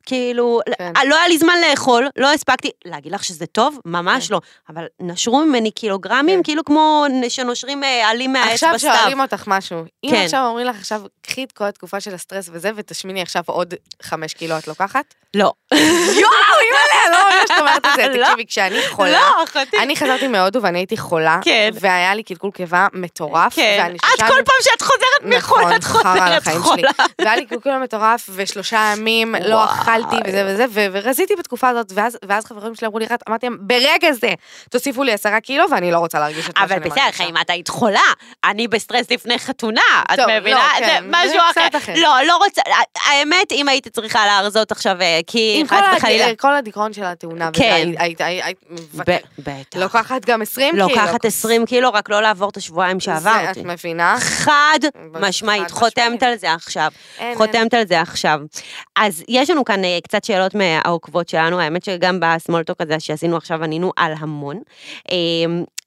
[0.06, 0.94] כאילו, כן.
[1.08, 3.78] לא היה לי זמן לאכול, לא הספקתי, להגיד לך שזה טוב?
[3.86, 4.42] ממש לא.
[4.70, 6.44] אבל נשרו ממני קילוגרמים, כן.
[6.44, 8.96] כאילו כמו שנושרים אה, עלים מהאצבע עכשיו סתיו.
[8.96, 10.24] שואלים אותך משהו, אם כן.
[10.24, 14.34] עכשיו אומרים לך עכשיו, קחי את כל התקופה של הסטרס וזה, ותשמיני עכשיו עוד חמש
[14.34, 15.14] קילו, את לוקחת?
[15.34, 15.52] לא.
[15.72, 16.32] יואו,
[16.62, 18.08] אימא'לה, לא מאמין שאת אומרת את זה.
[18.20, 18.26] לא.
[18.26, 19.78] תקשיבי, כשאני חולה, לא, אחותי.
[19.78, 21.70] אני חזרתי מהודו ואני הייתי חולה, כן.
[21.82, 23.94] והיה לי קלקול קיבה מטורף, כן.
[24.16, 26.48] את כל פעם שאת חוזרת מחו"ל, נכון, את חוזרת.
[26.48, 26.92] חולה.
[27.20, 29.68] והיה לי קלקול מטורף, ושלושה ימים לא וואי.
[30.00, 33.46] אכלתי וזה וזה, ו- ורזיתי בתקופה הזאת, ואז- ואז חברים שלי אמרו לי, "רת", אמרתי
[33.46, 34.34] להם, ברגע זה,
[34.70, 37.18] תוסיפו לי עשרה קילו, ואני לא רוצה להרגיש את מה אבל שאני בסדר, מרגישה.
[37.24, 38.00] חיים, את היית חולה.
[38.44, 39.82] אני בסטרס לפני חתונה,
[40.14, 40.58] את טוב, מבינה?
[40.80, 41.94] לא, כן, זה משהו אחר.
[41.96, 42.62] לא, לא רוצה,
[43.06, 46.28] האמת, אם הייתי צריכה להרזות עכשיו, אה, כי עם חס כל וחלילה.
[46.28, 47.72] הד- כל הדיכאון של התאונה, כן.
[47.74, 48.58] היית- היית היית
[49.40, 49.80] בטח.
[49.80, 50.88] לוקחת גם 20 קילו.
[50.90, 53.60] לוקחת 20 קילו, רק לא לעבור את השבועיים שעברתי.
[53.60, 54.16] את מבינה?
[54.20, 54.80] חד
[55.22, 55.72] משמעית.
[55.72, 56.92] חותמת על זה עכשיו.
[57.36, 58.40] חותמת על זה עכשיו.
[58.96, 63.64] אז יש לנו כאן אה, קצת שאלות מהעוקבות שלנו, האמת שגם בסמולטוק הזה שעשינו עכשיו
[63.64, 64.62] ענינו על המון.
[65.12, 65.16] אה,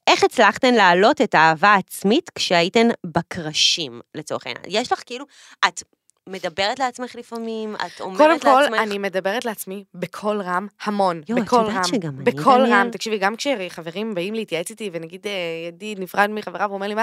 [0.07, 4.65] איך הצלחתן להעלות את האהבה העצמית כשהייתן בקרשים, לצורך העניין?
[4.69, 5.25] יש לך כאילו,
[5.69, 5.83] את
[6.29, 8.49] מדברת לעצמך לפעמים, את אומרת קודם לעצמך...
[8.49, 12.67] כל, אני מדברת לעצמי בקול רם המון, יואו, את יודעת רם, שגם אני, בקול?
[12.73, 12.89] רם.
[12.93, 15.33] תקשיבי, גם כשחברים באים להתייעץ איתי, ונגיד אה,
[15.69, 17.03] ידיד נפרד מחברה ואומר לי מה,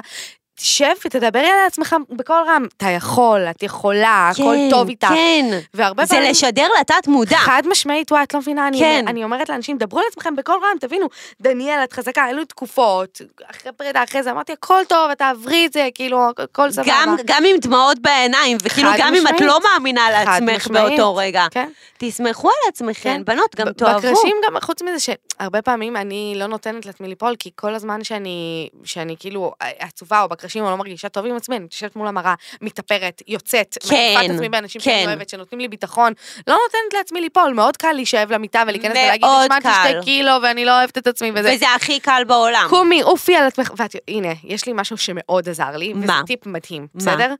[0.61, 2.65] תשב ותדברי על עצמך בקול רם.
[2.77, 5.07] אתה יכול, את יכולה, הכל כן, טוב איתך.
[5.07, 6.29] כן, והרבה זה פעמים...
[6.29, 7.37] לשדר לתת מודע.
[7.37, 9.05] חד משמעית, וואי, את לא מבינה, אני, כן.
[9.07, 11.07] אני אומרת לאנשים, דברו על עצמכם בקול רם, תבינו,
[11.41, 15.65] דניאל, את חזקה, היו לי תקופות, אחרי פרידה, אחרי זה, אמרתי, הכל טוב, את תעברי
[15.65, 16.91] את זה, כאילו, הכל סבבה.
[16.91, 19.41] גם, גם עם דמעות בעיניים, וכאילו גם אם את משמעית.
[19.41, 20.99] לא מאמינה לעצמך משמעית.
[20.99, 21.69] באותו רגע, כן.
[21.97, 23.25] תסמכו על עצמכם, כן.
[23.25, 23.99] בנות, גם תאהבו.
[23.99, 28.69] בקרשים גם, חוץ מזה שהרבה פעמים אני לא נותנת לעצמי ליפול, כי כל הזמן שאני,
[28.83, 32.33] שאני כאילו עצובה או בקרשים או לא מרגישה טוב עם עצמי, אני יושבת מול המראה,
[32.61, 35.07] מתאפרת, יוצאת, כן, מחליפה את עצמי באנשים שאני כן.
[35.07, 36.13] אוהבת, שנותנים לי ביטחון,
[36.47, 39.89] לא נותנת לעצמי ליפול, מאוד קל להישאב למיטה ולהיכנס ולהגיד, מאוד השמנתי קל.
[39.89, 41.53] שתי קילו ואני לא אוהבת את עצמי וזה.
[41.55, 42.67] וזה הכי קל בעולם.
[42.69, 46.21] קומי, עופי על עצמך, ואת, הנה, יש לי משהו שמאוד עזר לי, וזה מה?
[46.27, 47.01] טיפ מדהים, מה?
[47.01, 47.33] בסדר?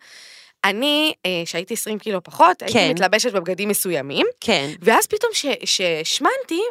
[0.64, 2.90] אני, אה, שהייתי 20 קילו פחות, הייתי כן.
[2.90, 4.70] מתלבשת בבגדים מסוימים, כן.
[4.82, 5.32] ואז פתאום
[5.66, 6.62] שהשמנתי,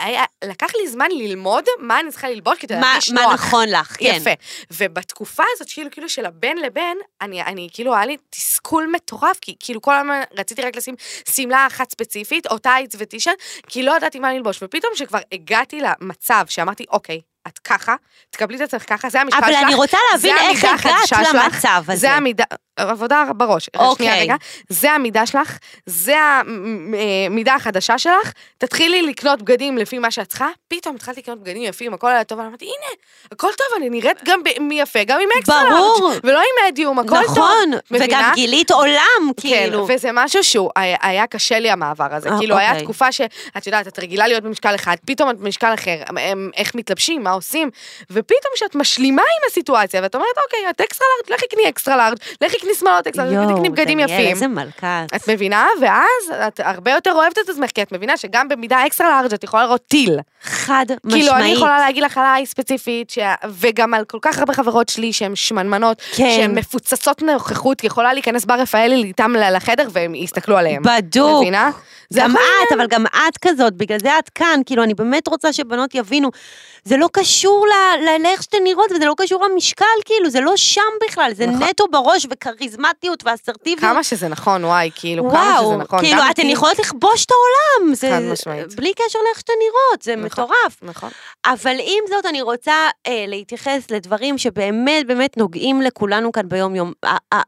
[0.00, 3.32] היה, לקח לי זמן ללמוד מה אני צריכה ללבוש כדי מה, להרגיש מה נוח.
[3.34, 4.14] נכון לך, כן.
[4.16, 4.30] יפה.
[4.70, 9.56] ובתקופה הזאת, כאילו, כאילו של הבן לבן, אני, אני, כאילו, היה לי תסכול מטורף, כי
[9.60, 10.94] כאילו כל הזמן רציתי רק לשים
[11.30, 14.62] שמלה אחת ספציפית, או טייץ וטישרט, כי לא ידעתי מה ללבוש.
[14.62, 17.94] ופתאום כשכבר הגעתי למצב שאמרתי, אוקיי, את ככה,
[18.30, 19.62] תקבלי את עצמך ככה, זה אבל שלך.
[19.62, 21.96] אני רוצה להבין איך הגעת למצב הזה.
[21.96, 22.44] זה המידה,
[22.76, 23.70] עבודה בראש.
[23.76, 24.06] אוקיי.
[24.06, 24.34] שנייה רגע.
[24.68, 26.16] זה המידה שלך, זה
[27.28, 31.94] המידה החדשה שלך, תתחילי לקנות בגדים לפי מה שאת צריכה, פתאום התחלתי לקנות בגדים יפים,
[31.94, 32.96] הכל היה טוב, אמרתי, הנה,
[33.32, 36.08] הכל טוב, אני נראית גם יפה, גם עם אקסטרה ברור.
[36.08, 37.24] לארג', ולא עם מדיום, הכל טוב.
[37.24, 38.32] נכון, וגם?
[38.34, 39.00] גילית עולם,
[39.36, 39.86] כן, כאילו.
[39.88, 42.84] וזה משהו שהוא היה, היה קשה לי המעבר הזה, אה, כאילו היה אוקיי.
[42.84, 46.02] תקופה שאת יודעת, את רגילה להיות במשקל אחד, פתאום את במשקל אחר,
[46.56, 47.70] איך מתלבשים, מה עושים,
[48.10, 52.16] ופתאום כשאת משלימה עם הסיטואציה, ואת אומרת, אוקיי, את extra large, לכי קני extra large,
[52.40, 54.30] לכי קני שמלות XL, תקני בגדים יפים.
[54.30, 55.04] איזה מלכה.
[55.06, 55.14] את.
[55.14, 55.66] את מבינה?
[55.80, 59.44] ואז את הרבה יותר אוהבת את עצמך, כי את מבינה שגם במידה extra large את
[59.44, 60.18] יכולה לראות טיל.
[60.66, 61.24] חד משמעית.
[61.24, 63.18] כאילו, אני יכולה להגיד לך עליי ספציפית, ש...
[63.50, 66.30] וגם על כל כך הרבה חברות שלי שהן שמנמנות, כן.
[66.36, 70.82] שהן מפוצצות נוכחות, יכולה להיכנס בר רפאלי איתם לחדר והם יסתכלו עליהם.
[70.82, 71.42] בדוק.
[71.42, 71.70] מבינה?
[72.14, 75.94] גם את, אבל גם את כזאת, בגלל זה את כאן, כאילו, אני באמת רוצה שבנות
[75.94, 76.30] יבינו,
[76.86, 77.66] זה לא קשור
[78.22, 81.62] לאיך שאתן נראות, וזה לא קשור למשקל, כאילו, זה לא שם בכלל, זה נכון.
[81.62, 83.92] נטו בראש, וכריזמטיות, ואסרטיביות.
[83.92, 85.98] כמה שזה נכון, וואי, כאילו, כמה שזה וואו, נכון.
[86.00, 88.74] כאילו, אתן כי- יכולות לכבוש את העולם, זה, חד משמעית.
[88.74, 90.44] בלי קשר לאיך שאתן נראות, זה נכון.
[90.44, 90.78] מטורף.
[90.82, 91.10] נכון.
[91.46, 92.74] אבל עם זאת, אני רוצה
[93.06, 96.92] אה, להתייחס לדברים שבאמת באמת נוגעים לכולנו כאן ביום-יום.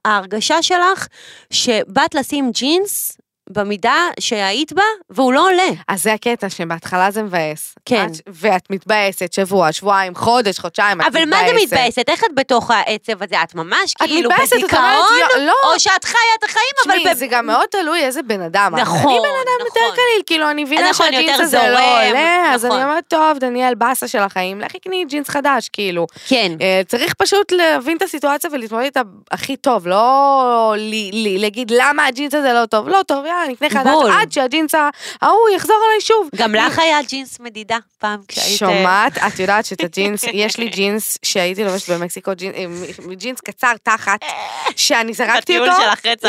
[0.04, 1.06] ההרגשה שלך
[1.52, 3.18] שבאת לשים ג'ינס
[3.50, 5.68] במידה שהיית בה, והוא לא עולה.
[5.88, 7.74] אז זה הקטע שבהתחלה זה מבאס.
[7.84, 8.06] כן.
[8.06, 12.08] את- ואת מתבאסת שבוע, שבועיים, חודש, חודשיים, את אבל מה זה מתבאסת?
[12.08, 13.42] איך את בתוך העצב הזה?
[13.42, 14.82] את ממש את כאילו מתבאסת, את בדיכאון?
[14.82, 16.98] אומרת, "יו, לא." או שאת חיה את החיים, אבל...
[16.98, 18.72] תשמעי, זה גם מאוד תלוי איזה בן אדם.
[18.74, 18.80] את.
[18.80, 19.94] נכון, אני בן אדם יותר נכון.
[19.94, 22.76] קליל, כאילו, אני מבינה נכון, שהג'ינס יותר הזה לא עולה, אז נכון.
[22.76, 26.06] אני אומרת, טוב, דניאל, באסה של החיים, לכי קני ג'ינס חדש, כאילו.
[26.28, 26.52] כן.
[26.60, 30.74] אה, צריך פשוט להבין את הסיטואציה ולהתמודד איתה הכי טוב, לא
[31.38, 32.88] להגיד למה הג'ינס הזה לא טוב.
[32.88, 34.10] לא טוב, נקנה חדש, בול.
[34.10, 34.74] עד שהג'ינס
[35.22, 36.28] ההוא יחזור אליי שוב.
[36.36, 38.62] גם לך היה ג'ינס מדידה פעם כשהיית...
[38.62, 39.18] אה, שומעת?
[39.18, 42.54] את יודעת שאת הג'ינס, יש לי ג'ינס שהייתי לובשת במקסיקו, ג'ינס-
[43.08, 44.20] אה, ג'ינס קצר תחת,
[44.76, 45.72] שאני זרקתי אותו.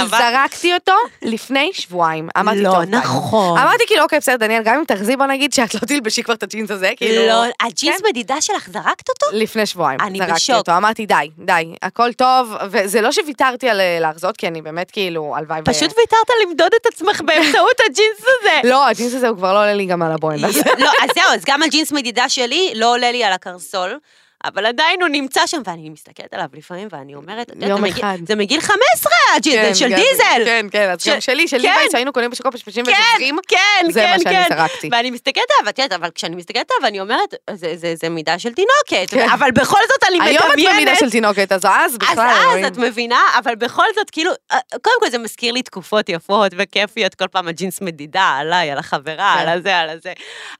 [0.09, 2.29] זרקתי אותו לפני שבועיים.
[2.39, 2.85] אמרתי, לא.
[2.85, 3.57] נכון.
[3.57, 6.43] אמרתי כאילו, אוקיי, בסדר, דניאל, גם אם תרזי, בוא נגיד שאת לא תלבשי כבר את
[6.43, 7.27] הג'ינס הזה, כאילו...
[7.27, 9.25] לא, הג'ינס מדידה שלך, זרקת אותו?
[9.31, 10.55] לפני שבועיים, אני זרקתי בשוק.
[10.55, 14.91] אותו, אמרתי די, די, הכל טוב, וזה לא שוויתרתי על אה, להרזות, כי אני באמת
[14.91, 15.63] כאילו, הלוואי ו...
[15.65, 18.69] פשוט ויתרת למדוד את עצמך באמצעות הג'ינס הזה.
[18.69, 20.41] לא, הג'ינס הזה הוא כבר לא עולה לי גם על הבוהן.
[20.77, 23.99] לא, אז זהו, אז גם הג'ינס מדידה שלי לא עולה לי על הקרסול.
[24.45, 28.17] אבל עדיין הוא נמצא שם, ואני מסתכלת עליו לפעמים, ואני אומרת, את יום זה אחד.
[28.27, 30.41] זה מגיל 15, הג'ינס, כן, זה של גם- דיזל.
[30.45, 31.73] כן, כן, אז של- גם שלי, של כן.
[31.91, 33.37] שהיינו קונים בשוקו פשפשים כן, וזוכרים.
[33.47, 33.57] כן,
[33.91, 34.55] זה כן, מה שאני כן.
[34.57, 34.89] זרקתי.
[34.91, 38.39] ואני מסתכלת עליו, ואת יודעת, אבל כשאני מסתכלת עליו, אני אומרת, זה- זה זה מידה
[38.39, 39.29] של תינוקת, כן.
[39.29, 40.75] אבל בכל זאת אני היום את מדמיינת.
[40.75, 42.65] במידה של תינוקת, אז אז אז בכלל, אז אלוהים.
[42.65, 47.15] את מבינה, אבל בכל זאת, כאילו, אה, קודם כל זה מזכיר לי תקופות יפות וכיפיות,
[47.15, 49.41] כל פעם הג'ינס מדידה עליי, על החברה, כן.
[49.41, 50.13] על הזה, על הזה.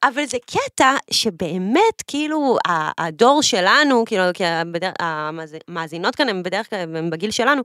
[0.04, 2.58] אבל זה קטע שבאמת, כאילו,
[2.98, 4.44] הדור שלנו, כאילו, כי
[5.00, 7.62] המאזינות כאן הן בדרך כלל, הן בגיל שלנו,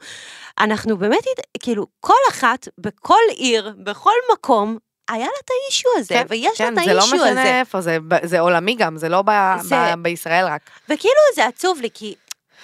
[0.58, 1.24] אנחנו באמת,
[1.62, 4.78] כאילו, כל אחת, בכל עיר, בכל מקום,
[5.10, 7.58] היה לה את האישו הזה, כן, ויש לה כן, את זה לא האישו משנה הזה.
[7.60, 10.60] איפה, זה זה עולמי גם, זה לא ב- זה- ב- בישראל רק.
[10.84, 12.14] וכאילו זה עצוב לי, כי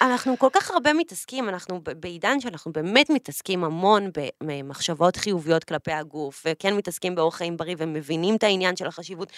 [0.01, 4.09] אנחנו כל כך הרבה מתעסקים, אנחנו בעידן שאנחנו באמת מתעסקים המון
[4.43, 9.31] במחשבות חיוביות כלפי הגוף, וכן מתעסקים באורח חיים בריא ומבינים את העניין של החשיבות.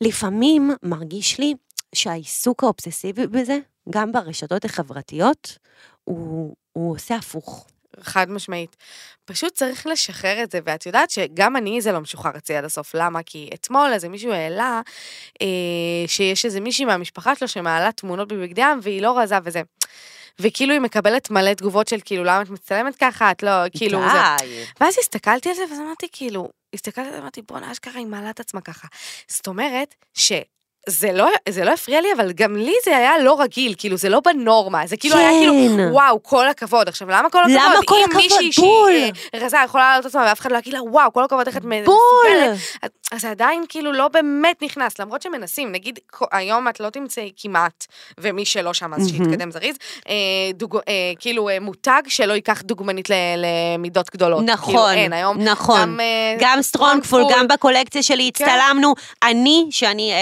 [0.00, 1.54] לפעמים מרגיש לי
[1.94, 3.58] שהעיסוק האובססיבי בזה,
[3.90, 5.58] גם ברשתות החברתיות,
[6.04, 7.66] הוא, הוא עושה הפוך.
[8.00, 8.76] חד משמעית.
[9.24, 12.94] פשוט צריך לשחרר את זה, ואת יודעת שגם אני זה לא משוחרר אצלי עד הסוף.
[12.94, 13.22] למה?
[13.22, 14.80] כי אתמול איזה מישהו העלה
[15.42, 15.46] אה,
[16.06, 19.62] שיש איזה מישהי מהמשפחה שלו שמעלה תמונות בבגדי ים והיא לא רזה וזה.
[20.38, 24.18] וכאילו היא מקבלת מלא תגובות של כאילו למה את מצטלמת ככה, את לא, כאילו זה.
[24.38, 24.64] די.
[24.80, 28.40] ואז הסתכלתי על זה ואז אמרתי כאילו, הסתכלתי זה ואמרתי בואנה אשכרה היא מעלה את
[28.40, 28.88] עצמה ככה.
[29.28, 30.32] זאת אומרת ש...
[30.88, 34.08] זה לא, זה לא הפריע לי, אבל גם לי זה היה לא רגיל, כאילו, זה
[34.08, 35.88] לא בנורמה, זה כאילו היה כאילו, כן.
[35.92, 36.88] וואו, כל הכבוד.
[36.88, 37.56] עכשיו, למה כל הכבוד?
[37.56, 38.22] למה כל אם הכבוד?
[38.22, 38.92] מישהי בול.
[38.92, 41.56] שהיא אה, רזה יכולה לעלות עצמה, ואף אחד לא יגיד לה, וואו, כל הכבוד, איך
[41.56, 41.84] את מסוגלת.
[41.84, 42.52] בול.
[42.82, 45.98] אז- זה עדיין כאילו לא באמת נכנס, למרות שמנסים, נגיד,
[46.32, 47.86] היום את לא תמצאי כמעט,
[48.20, 49.08] ומי שלא שם, אז.
[49.08, 49.76] שיתקדם זריז,
[50.08, 50.14] אה,
[50.54, 54.38] דוג, אה, כאילו מותג שלא ייקח דוגמנית למידות גדולות.
[54.40, 55.80] כאילו, נכון, אין, היום נכון.
[55.80, 56.00] גם,
[56.38, 57.22] גם סטרונגפול.
[57.30, 58.44] גם בקולקציה שלי כן.
[58.44, 60.12] הצטלמנו, אני, שאני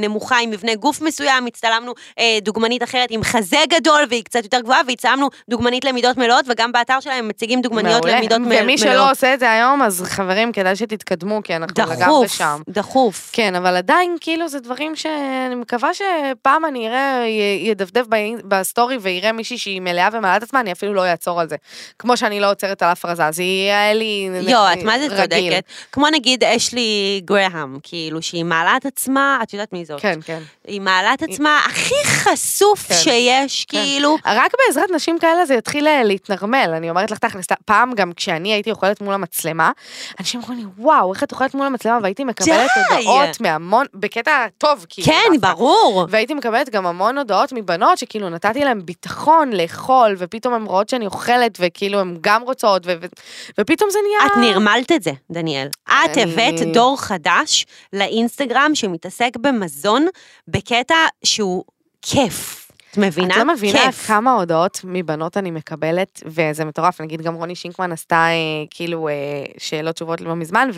[0.00, 4.60] נמוכה עם מבנה גוף מסוים, הצטלמנו אה, דוגמנית אחרת עם חזה גדול והיא קצת יותר
[4.60, 8.16] גבוהה, והצטלמנו דוגמנית למידות מלאות, וגם באתר שלהם מציגים דוגמניות מעולה.
[8.18, 8.62] למידות מלאות.
[8.62, 12.62] ומי שלא עושה את זה היום, אז חברים, כדאי שתתקדמו, כי אנחנו לגמרי דחוף, שם.
[12.68, 13.30] דחוף.
[13.32, 18.04] כן, אבל עדיין, כאילו, זה דברים שאני מקווה שפעם אני אראה, י- ידפדף
[18.44, 21.56] בסטורי ויראה מישהי שהיא מלאה ומעלה את עצמה, אני אפילו לא אעצור על זה.
[21.98, 24.30] כמו שאני לא עוצרת על אף רזה, אז יהיה לי...
[24.48, 25.52] יו, את מה זה רגיל.
[25.52, 25.64] צודקת?
[25.92, 30.00] כמו נגיד אשלי גרהם, כאילו, שהיא מעלה את עצמה, את יודעת מי זאת?
[30.00, 30.42] כן, כן.
[30.66, 32.94] היא מעלה את עצמה הכי חשוף כן.
[32.94, 33.78] שיש, כן.
[33.78, 34.16] כאילו.
[34.26, 38.52] רק בעזרת נשים כאלה זה יתחיל אה, להתנרמל, אני אומרת לך תכלס, פעם גם כשאני
[38.52, 39.70] הייתי אוכלת מול המצלמה,
[40.20, 42.94] אנשים אמרו לי, וואו, איך את אוכלת מול המצלמה, והייתי מקבלת די.
[42.96, 45.06] הודעות מהמון, בקטע טוב, כאילו.
[45.06, 45.54] כן, דווקא.
[45.54, 46.06] ברור.
[46.10, 51.06] והייתי מקבלת גם המון הודעות מבנות שכאילו נתתי להם ביטחון לאכול, ופתאום הן רואות שאני
[51.06, 53.06] אוכלת, וכאילו הן גם רוצות, ו- ו-
[53.60, 54.32] ופתאום זה נהיה...
[54.32, 55.68] את נרמלת את זה, דניאל.
[55.88, 59.77] את הבאת דור חדש לאינסטגרם שמתעסק במזון
[60.48, 61.64] בקטע שהוא
[62.02, 62.67] כיף.
[62.92, 63.34] את מבינה?
[63.34, 64.06] את לא מבינה כיף.
[64.06, 68.32] כמה הודעות מבנות אני מקבלת, וזה מטורף, נגיד גם רוני שינקמן עשתה אה,
[68.70, 69.14] כאילו אה,
[69.58, 70.70] שאלות תשובות לא מזמן,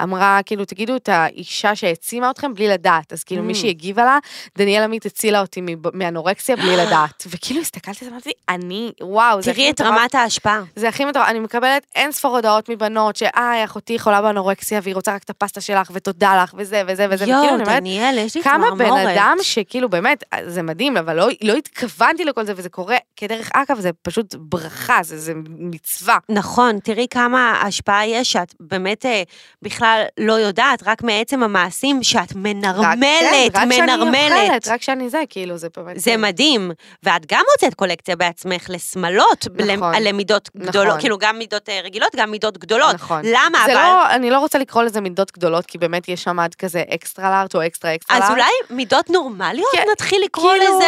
[0.00, 3.44] ואמרה כאילו תגידו את האישה שהעצימה אתכם בלי לדעת, אז כאילו Mm.
[3.44, 4.18] מישהי הגיבה לה,
[4.58, 5.60] דניאל עמית הצילה אותי
[5.94, 9.98] מאנורקסיה בלי לדעת, וכאילו הסתכלתי ואמרתי, אני, וואו, זה תראי הכי את מטורף.
[9.98, 10.62] רמת ההשפעה.
[10.76, 15.14] זה הכי מטורף, אני מקבלת אין ספור הודעות מבנות, שאיי, אחותי חולה באנורקסיה והיא רוצה
[15.14, 18.36] רק את הפסטה שלך, ותודה לך, וזה וזה וזה, וכאילו יואו, אני אומרת, דניאל, יש
[18.36, 19.04] לי כמה צמרמורת.
[19.04, 23.50] בן אדם שכאילו באמת, זה מדהים, אבל לא, לא התכוונתי לכל זה, וזה קורה כדרך
[23.54, 26.18] אגב, זה פשוט ברכה, זה, זה מצווה.
[26.28, 29.22] נכון, תראי כמה השפעה יש שאת באמת אה,
[29.62, 34.32] בכלל לא יודעת, רק מעצם המעשים שאת רק- מנרמלת, כן, רק שאני מנרמלת.
[34.46, 36.00] אוכלת, רק שאני זה, כאילו, זה באמת...
[36.00, 36.70] זה מדהים,
[37.02, 39.68] ואת גם הוצאת קולקציה בעצמך לשמלות, נכון.
[39.68, 41.00] למ- למידות גדולות, נכון.
[41.00, 42.94] כאילו גם מידות אה, רגילות, גם מידות גדולות.
[42.94, 43.20] נכון.
[43.24, 43.64] למה?
[43.64, 43.74] אבל...
[43.74, 47.30] לא, אני לא רוצה לקרוא לזה מידות גדולות, כי באמת יש שם עד כזה אקסטרה
[47.30, 48.30] לארט או אקסטרה אקסטרה לארט.
[48.30, 50.86] אז אולי מידות נורמליות כן, נתחיל לקרוא כאילו, לזה?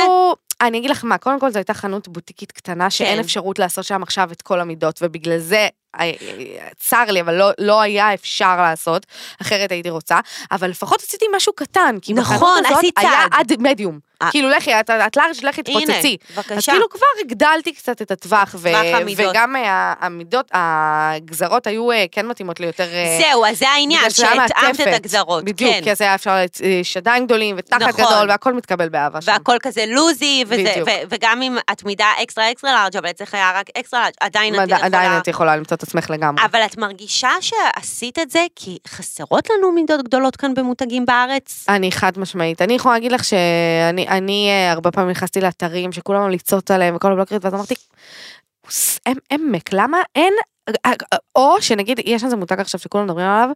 [0.60, 3.20] אני אגיד לך מה, קודם כל זו הייתה חנות בוטיקית קטנה, שאין כן.
[3.20, 5.68] אפשרות לעשות שם עכשיו את כל המידות, ובגלל זה,
[6.78, 9.06] צר לי, אבל לא, לא היה אפשר לעשות,
[9.42, 10.18] אחרת הייתי רוצה,
[10.52, 13.40] אבל לפחות עשיתי משהו קטן, כי נכון, עשית היה צעד.
[13.50, 13.98] עד מדיום.
[14.22, 14.30] אה.
[14.30, 16.16] כאילו, לכי, את, את לארג', לכי הנה, תפוצצי.
[16.28, 16.72] אז בבקשה.
[16.72, 19.26] כאילו כבר הגדלתי קצת את הטווח, ו- המידות.
[19.30, 22.86] וגם אה, המידות, הגזרות היו אה, כן מתאימות ליותר...
[22.92, 24.86] אה, זהו, אז זה העניין, היה שהתאמת את.
[24.86, 25.44] הגזרות.
[25.44, 25.80] בדיוק, כן.
[25.84, 28.04] כי אז היה אפשר אה, שדיים גדולים ותחת נכון.
[28.04, 29.32] גדול, והכל מתקבל באהבה שם.
[29.32, 30.88] והכל כזה לוזי, וזה, בדיוק.
[30.88, 34.54] ו- וגם אם את מידה אקסטרה אקסטרה לארג' אבל אצלך היה רק אקסטרה לארג', עדיין
[34.54, 34.84] את יכולה...
[34.86, 36.44] עדיין את יכולה למצוא את עצמך לגמרי.
[36.44, 41.66] אבל את מרגישה שעשית את זה כי חסרות לנו מידות גדולות כאן במותגים בארץ?
[41.68, 42.62] אני חד משמעית.
[42.62, 47.12] אני יכולה להגיד לך שאני אני, אה, הרבה פעמים נכנסתי לאתרים שכולם ממליצות עליהם וכל
[47.12, 47.74] הבלוקרית, ואז אמרתי,
[48.70, 50.34] "ס- אמ- עמק, למה אין...
[51.36, 53.48] או שנגיד, יש איזה מותג עכשיו שכולם מדברים עליו,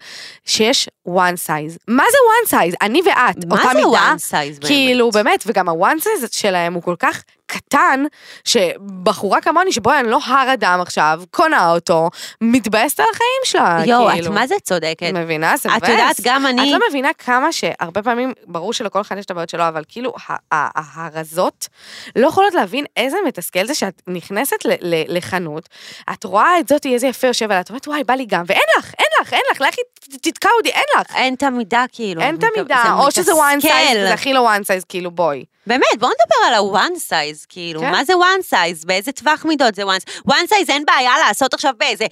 [0.44, 1.76] שיש one size.
[1.88, 2.76] מה זה one size?
[2.82, 4.14] אני ואת, מה אותה זה מידה.
[4.14, 4.64] one size באמת?
[4.64, 8.04] כאילו, באמת, וגם ה-one size שלהם הוא כל כך קטן,
[8.44, 14.08] שבחורה כמוני, שבואי, אני לא הר אדם עכשיו, קונה אותו, מתבאסת על החיים שלה, יואו,
[14.08, 14.32] את כאילו.
[14.32, 15.12] מה זה צודקת?
[15.14, 15.56] מבינה?
[15.56, 15.82] זה מבאס.
[15.82, 16.62] את יודעת, גם אני...
[16.62, 20.14] את לא מבינה כמה שהרבה פעמים, ברור שלכל אחד יש את הבעיות שלו, אבל כאילו
[20.52, 21.68] ההרזות
[22.16, 25.68] לא יכולות להבין איזה מתסכל זה שאת נכנסת לחנות,
[26.12, 28.68] את רואה את זאתי איזה יפה יושב עליה, את אומרת וואי בא לי גם, ואין
[28.78, 29.80] לך, אין לך, אין לך, לכי
[30.22, 31.14] תתקע אותי, אין לך.
[31.16, 32.22] אין את המידה כאילו.
[32.22, 35.44] אין את המידה, או שזה one size, זה הכי לא one size, כאילו בואי.
[35.66, 37.90] באמת, בואו נדבר על ה-one size, כאילו, כן.
[37.90, 38.86] מה זה one size?
[38.86, 40.30] באיזה טווח מידות זה one size?
[40.30, 42.04] one size אין בעיה לעשות עכשיו באיזה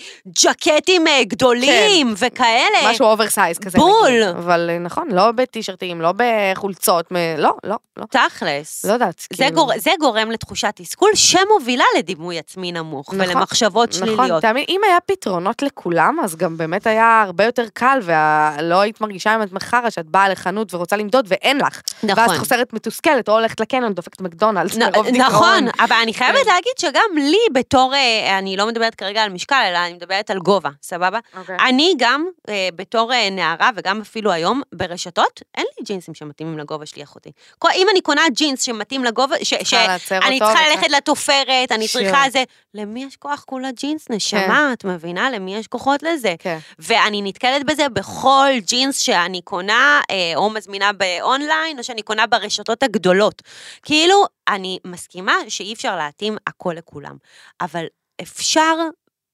[0.44, 2.80] ג'קטים אה, גדולים וכאלה.
[2.82, 2.88] כן.
[2.90, 3.78] משהו oversize כזה.
[3.78, 4.10] בול.
[4.10, 4.22] נגיד.
[4.36, 8.04] אבל אה, נכון, לא בטישרטים, לא בחולצות, מ- לא, לא, לא.
[8.10, 8.84] תכלס.
[8.84, 9.18] לא יודעת.
[9.18, 9.50] זה, כאילו.
[9.56, 14.42] גור, זה גורם לתחושת תסכול שמובילה לדימוי עצמי נמוך נכון, ולמחשבות נכון, שליליות.
[14.42, 19.34] תאמין, אם היה פתרונות לכולם, אז גם באמת היה הרבה יותר קל, ולא היית מרגישה
[19.34, 21.80] עם עצמך חרא שאת באה לחנות ורוצה למדוד ואין לך.
[22.02, 22.24] נכון.
[22.28, 25.26] ואז חוזרת מתוסכלת, או הולכת לקניון, דופקת מקדונלדס, נ- מרוב דיכאון.
[25.26, 26.46] נכון, אבל אני חייבת כן.
[26.46, 30.38] להגיד שגם לי בתור, אה, אני לא מדברת כרגע על משקל, אלא אני מדברת על
[30.38, 31.18] גובה, סבבה?
[31.38, 31.56] אוקיי.
[31.68, 36.86] אני גם, אה, בתור אה, נערה, וגם אפילו היום, ברשתות, אין לי ג'ינסים שמתאימים לגובה
[36.86, 37.30] שלי, אחותי.
[37.74, 41.88] אם אני קונה ג'ינס שמתאים לגובה, שאני צריכה ללכת לתופרת, אני.
[41.88, 45.30] צריכה זה, למי יש כוח כולה ג'ינס, נשמה, את מבינה?
[45.30, 46.34] למי יש כוחות לזה?
[46.38, 46.58] כן.
[46.86, 52.82] ואני נתקלת בזה בכל ג'ינס שאני קונה, אה, או מזמינה באונליין, או שאני קונה ברשתות
[52.82, 53.42] הגדולות.
[53.82, 57.16] כאילו, אני מסכימה שאי אפשר להתאים הכל לכולם,
[57.60, 57.84] אבל
[58.22, 58.74] אפשר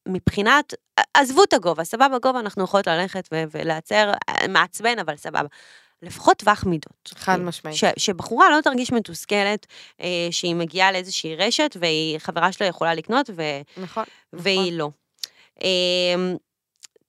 [0.09, 0.75] מבחינת,
[1.15, 5.47] עזבו את הגובה, סבבה, גובה אנחנו יכולות ללכת ו- ולעצר, אה, מעצבן, אבל סבבה.
[6.03, 7.11] לפחות טווח מידות.
[7.15, 7.77] חד כאילו, משמעית.
[7.77, 9.67] ש, שבחורה לא תרגיש מתוסכלת,
[10.01, 13.43] אה, שהיא מגיעה לאיזושהי רשת, והיא, חברה שלה יכולה לקנות, ו,
[13.77, 14.05] נכון.
[14.33, 14.91] והיא לא.
[15.63, 16.37] אמ,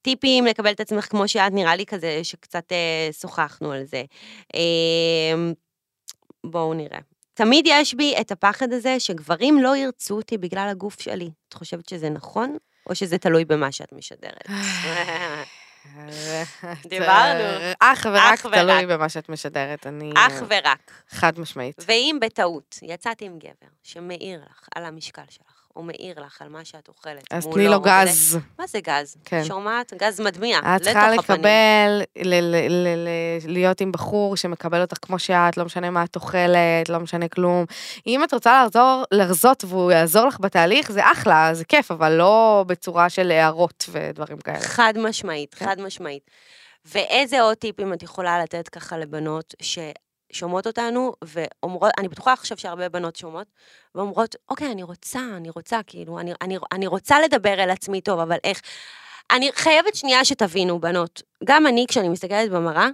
[0.03, 4.03] טיפים לקבל את עצמך כמו שאת, נראה לי כזה שקצת אה, שוחחנו על זה.
[4.53, 5.53] אמ,
[6.43, 6.99] בואו נראה.
[7.33, 11.29] תמיד יש בי את הפחד הזה שגברים לא ירצו אותי בגלל הגוף שלי.
[11.49, 12.57] את חושבת שזה נכון,
[12.89, 14.47] או שזה תלוי במה שאת משדרת?
[16.87, 17.43] דיברנו.
[17.79, 18.85] אך ורק תלוי.
[18.85, 20.11] במה שאת משדרת, אני...
[20.17, 20.91] אך ורק.
[21.09, 21.75] חד משמעית.
[21.87, 26.65] ואם בטעות יצאת עם גבר שמעיר לך על המשקל שלך, או מעיר לך על מה
[26.65, 28.39] שאת אוכלת אז תני לו גז.
[28.59, 29.17] מה זה גז?
[29.25, 29.43] כן.
[29.43, 29.93] שומעת?
[29.93, 31.19] גז מדמיע, את לתוך צריכה הפנים.
[31.19, 32.01] לקבל,
[33.47, 37.65] להיות עם בחור שמקבל אותך כמו שאת, לא משנה מה את אוכלת, לא משנה כלום.
[38.07, 42.65] אם את רוצה לחזור, לרזות והוא יעזור לך בתהליך, זה אחלה, זה כיף, אבל לא
[42.67, 44.59] בצורה של הערות ודברים כאלה.
[44.59, 45.65] חד משמעית, כן.
[45.65, 46.29] חד משמעית.
[46.85, 49.53] ואיזה עוד טיפים את יכולה לתת ככה לבנות
[50.33, 53.47] ששומעות אותנו ואומרות, אני בטוחה עכשיו שהרבה בנות שומעות,
[53.95, 58.19] ואומרות, אוקיי, אני רוצה, אני רוצה, כאילו, אני, אני, אני רוצה לדבר אל עצמי טוב,
[58.19, 58.61] אבל איך?
[59.31, 62.87] אני חייבת שנייה שתבינו, בנות, גם אני, כשאני מסתכלת במראה,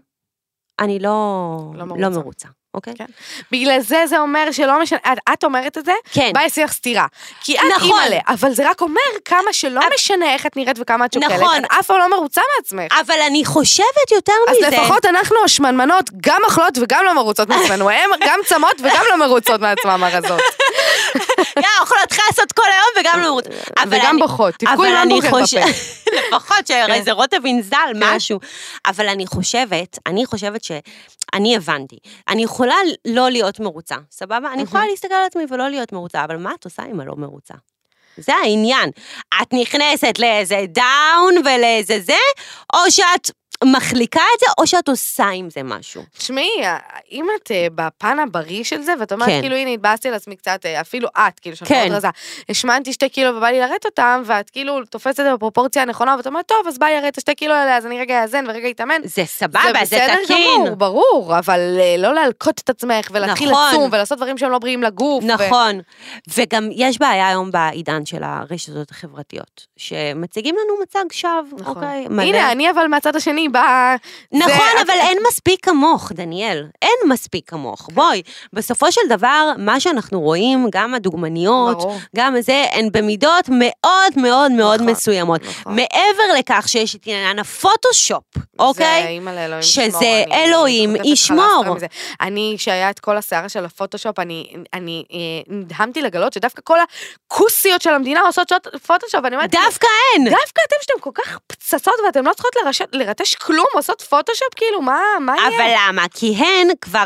[0.79, 2.47] אני לא, לא לא מרוצה.
[2.73, 2.93] אוקיי?
[2.97, 3.05] כן.
[3.51, 6.31] בגלל זה זה אומר שלא משנה, את, את אומרת את זה, כן.
[6.33, 7.05] בא יעשה לך סתירה.
[7.41, 7.87] כי את נכון.
[7.89, 11.65] אימא'לה, אבל זה רק אומר כמה שלא משנה איך את נראית וכמה את שוקלת, נכון.
[11.65, 12.99] את אף פעם לא מרוצה מעצמך.
[13.01, 14.67] אבל אני חושבת יותר אז מזה.
[14.81, 19.61] לפחות אנחנו השמנמנות גם אוכלות וגם לא מרוצות מעצמנו, הן גם צמות וגם לא מרוצות
[19.61, 20.41] מעצמן הרזות.
[21.57, 23.51] יא, אוכלות חסות כל היום וגם לא מרוצות.
[23.87, 25.69] וגם אני- בוכות, תבכו אבל עם אני המבורגר חוש- בפה.
[26.27, 27.99] לפחות שאיזה רוטב ינזל, כן.
[28.15, 28.39] משהו.
[28.85, 30.63] אבל אני חושבת, אני חושבת
[31.35, 31.97] שאני הבנתי.
[32.27, 34.53] אני יכולה לא להיות מרוצה, סבבה?
[34.53, 37.15] אני יכולה להסתכל על עצמי ולא להיות מרוצה, אבל מה את עושה אם את לא
[37.17, 37.53] מרוצה?
[38.17, 38.89] זה העניין.
[39.41, 42.13] את נכנסת לאיזה דאון ולאיזה זה,
[42.73, 43.31] או שאת
[43.63, 46.03] מחליקה את זה, או שאת עושה עם זה משהו.
[46.17, 46.49] תשמעי,
[47.11, 49.41] אם את אה, בפן הבריא של זה, ואת אומרת, כן.
[49.41, 51.83] כאילו, הנה, התבאסתי על עצמי קצת, אה, אפילו את, כאילו, שאת כן.
[51.83, 52.07] מאוד רזה,
[52.49, 56.27] השמנתי שתי קילו ובא לי לרדת אותם, ואת כאילו תופסת את זה בפרופורציה הנכונה, ואת
[56.27, 58.69] אומרת, טוב, אז בא לי לרדת את השתי קילו האלה, אז אני רגע אאזן ורגע
[58.69, 59.01] אתאמן.
[59.03, 60.37] זה סבבה, זה בסדר תקין.
[60.55, 63.69] גמור, ברור, אבל אה, לא להלקוט את עצמך, ולהתחיל נכון.
[63.69, 65.23] לצום, ולעשות דברים שהם לא בריאים לגוף.
[65.23, 65.79] ו- נכון,
[66.37, 71.75] וגם יש בעיה היום בעידן של הרשתות החברתיות, שמציגים לנו מצג שווא, נכון.
[71.75, 72.07] אוקיי?
[72.09, 72.21] מלא.
[72.23, 73.95] הנה, אני אבל מהצד השני באה...
[74.31, 76.65] נכון, זה- אבל אין מספיק כמוך, דניאל.
[76.81, 77.89] אין מספיק כמוך.
[77.93, 78.21] בואי,
[78.53, 81.97] בסופו של דבר, מה שאנחנו רואים, גם הדוגמניות, ברור.
[82.15, 85.41] גם זה, הן במידות מאוד מאוד מאוד נכון, מסוימות.
[85.43, 85.75] נכון.
[85.75, 89.07] מעבר לכך שיש את עניין הפוטושופ, זה אוקיי?
[89.07, 91.77] אימא'לה, אלוהים שזה ישמור, אני אלוהים ישמור.
[92.21, 95.17] אני, שהיה את כל הסערה של הפוטושופ, אני, אני אה,
[95.55, 96.77] נדהמתי לגלות שדווקא כל
[97.27, 98.51] הכוסיות של המדינה עושות
[98.87, 100.23] פוטושופ, ואני אומרת, דווקא הן.
[100.23, 102.51] דווקא אתם שאתם כל כך פצצות ואתם לא צריכות
[102.93, 105.47] לרטש כלום, עושות פוטושופ, כאילו, מה, מה יהיה?
[105.47, 106.05] אבל למה?
[106.13, 107.03] כי הן כבר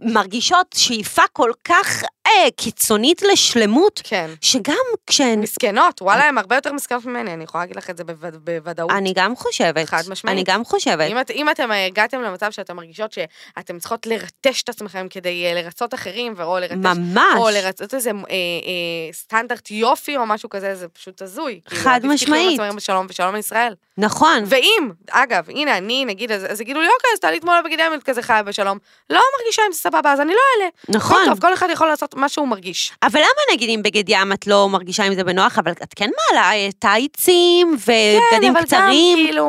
[0.00, 4.30] מרגישות שאיפה כל כך אה, קיצונית לשלמות, כן.
[4.40, 4.74] שגם
[5.06, 5.40] כשהן...
[5.40, 8.90] מסכנות, וואלה, הן הרבה יותר מסכנות ממני, אני יכולה להגיד לך את זה בווד- בוודאות.
[8.90, 9.88] אני גם חושבת.
[9.88, 10.36] חד משמעית.
[10.36, 11.10] אני גם חושבת.
[11.10, 15.46] אם, את, אם אתם אה, הגעתם למצב שאתם מרגישות שאתם צריכות לרטש את עצמכם כדי
[15.46, 16.74] אה, לרצות אחרים, ו- או לרטש...
[16.74, 17.36] ממש.
[17.36, 21.60] או לרצות איזה אה, אה, סטנדרט יופי או משהו כזה, זה פשוט הזוי.
[21.66, 22.60] כאילו, חד עם משמעית.
[22.76, 23.74] בשלום ושלום ישראל.
[23.98, 24.44] נכון.
[24.46, 28.02] ואם, אגב, הנה, אני, נגיד, אז, אז יגידו לי, אוקיי, אז תעלי אתמול בגידי אמת
[28.02, 28.78] כזה חיה בשלום.
[29.10, 30.70] לא מרגישה עם זה סבבה, אז אני לא אעלה.
[30.88, 31.24] נכון.
[31.26, 32.92] טוב, כל אחד יכול לעשות מה שהוא מרגיש.
[33.02, 36.10] אבל למה נגיד אם בגד ים את לא מרגישה עם זה בנוח, אבל את כן
[36.32, 39.18] מעלה אה, טייצים ובגדים כן, אבל גם קצרים?
[39.26, 39.46] כאילו,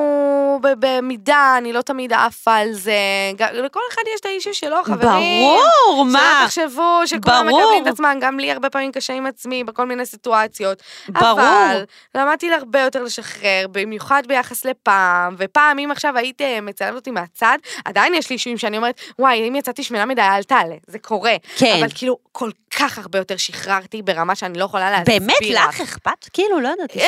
[0.80, 2.97] במידה, אני לא תמיד עפה על זה.
[3.38, 5.47] גם- לכל אחד יש את האישו שלו, חברים.
[5.86, 6.19] ברור, מה?
[6.49, 7.47] שלא תחשבו שכולם.
[7.47, 10.84] מקבלים את עצמם, גם לי הרבה פעמים קשה עם עצמי בכל מיני סיטואציות.
[11.10, 11.32] ברור.
[11.41, 11.84] אבל
[12.15, 17.58] למדתי הרבה יותר לשחרר, במיוחד ביחס לפעם, ופעם אם עכשיו היית אה, מצלמת אותי מהצד,
[17.86, 21.36] עדיין יש לי אישויים שאני אומרת, וואי, אם יצאתי שמנה מדי, אל תעלה, זה קורה.
[21.58, 21.75] כן.
[21.80, 22.49] אבל כאילו, כל
[22.80, 25.20] כך הרבה יותר שחררתי ברמה שאני לא יכולה להסביר.
[25.20, 26.30] באמת, לך אכפת?
[26.34, 27.08] כאילו, לא ידעתי אה,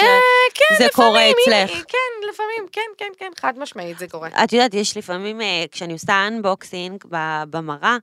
[0.54, 1.84] כן, שזה קורה לפעמים, אצלך.
[1.88, 4.30] כן, לפעמים, כן, כן, כן, חד משמעית זה קורה.
[4.44, 7.04] את יודעת, יש לפעמים, אה, כשאני עושה אנבוקסינג
[7.50, 7.98] במראה,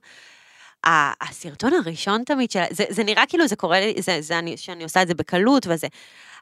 [1.21, 2.63] הסרטון הראשון תמיד של...
[2.69, 5.67] זה, זה נראה כאילו זה קורה לי, זה, זה אני, שאני עושה את זה בקלות
[5.69, 5.87] וזה.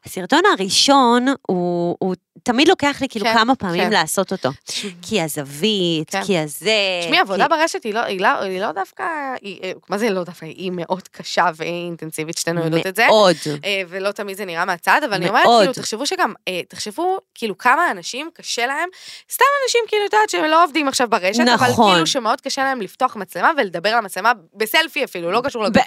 [0.06, 3.92] הסרטון הראשון, הוא, הוא תמיד לוקח לי כאילו כן, כמה פעמים כן.
[3.92, 4.48] לעשות אותו.
[5.02, 6.24] כי הזווית, כן.
[6.24, 6.70] כי הזה...
[7.02, 7.48] תשמעי, עבודה כי...
[7.48, 9.04] ברשת היא לא, היא לא, היא לא דווקא,
[9.42, 13.06] היא, אה, מה זה לא דווקא, היא מאוד קשה ואינטנסיבית, שתינו יודעות את זה.
[13.06, 13.36] מאוד.
[13.64, 15.46] אה, ולא תמיד זה נראה מהצד, אבל אני מאוד.
[15.46, 18.88] אומרת, כאילו, תחשבו שגם, אה, תחשבו, כאילו, כמה אנשים קשה להם,
[19.32, 21.92] סתם אנשים, כאילו, את יודעת, שהם לא עובדים עכשיו ברשת, אבל נכון.
[21.92, 25.82] כאילו שמאוד קשה להם לפתוח מצלמה ולדבר על המצלמה בסלפי אפילו, לא קשור לגוף.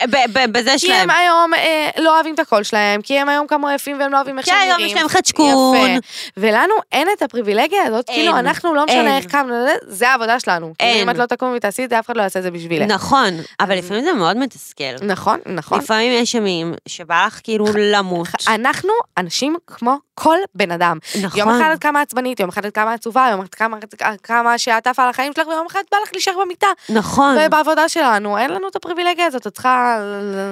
[0.52, 1.10] בזה כי שלהם.
[1.10, 4.18] הם היום אה, לא אוהבים את הקול שלהם, כי הם היום כמה יפים והם לא
[4.18, 4.88] אוהבים איך כי שהם היום נראים.
[4.88, 5.90] יש להם חדשקון.
[5.90, 6.08] יפה.
[6.38, 9.18] ולנו אין את הפריבילגיה הזאת, אין, כאילו אנחנו לא משנה.
[9.18, 9.56] איך קמנו
[9.88, 10.74] זה העבודה שלנו.
[10.78, 11.02] כאילו אין.
[11.02, 12.92] אם את לא תקומי ותעשי את זה, אף אחד לא יעשה את זה בשבילך.
[12.92, 14.84] נכון, אבל לפעמים זה מאוד מתסכל.
[15.02, 15.80] נכון, נכון.
[15.80, 18.28] לפעמים יש ימים שבא לך כאילו למות.
[18.48, 20.98] אנחנו אנשים כמו כל בן אדם.
[21.22, 21.40] נכון.
[21.40, 23.78] יום אחד את כמה עצבנית, יום אחד את כמה עצובה, יום אחד כמה,
[24.24, 26.68] כמה שאת עפה על החיים שלך, ויום אחד בא לך להישאר במיטה.
[26.90, 27.38] נכון.
[27.40, 30.00] ובעבודה שלנו, אין לנו את הפריבילגיה הזאת, את צריכה...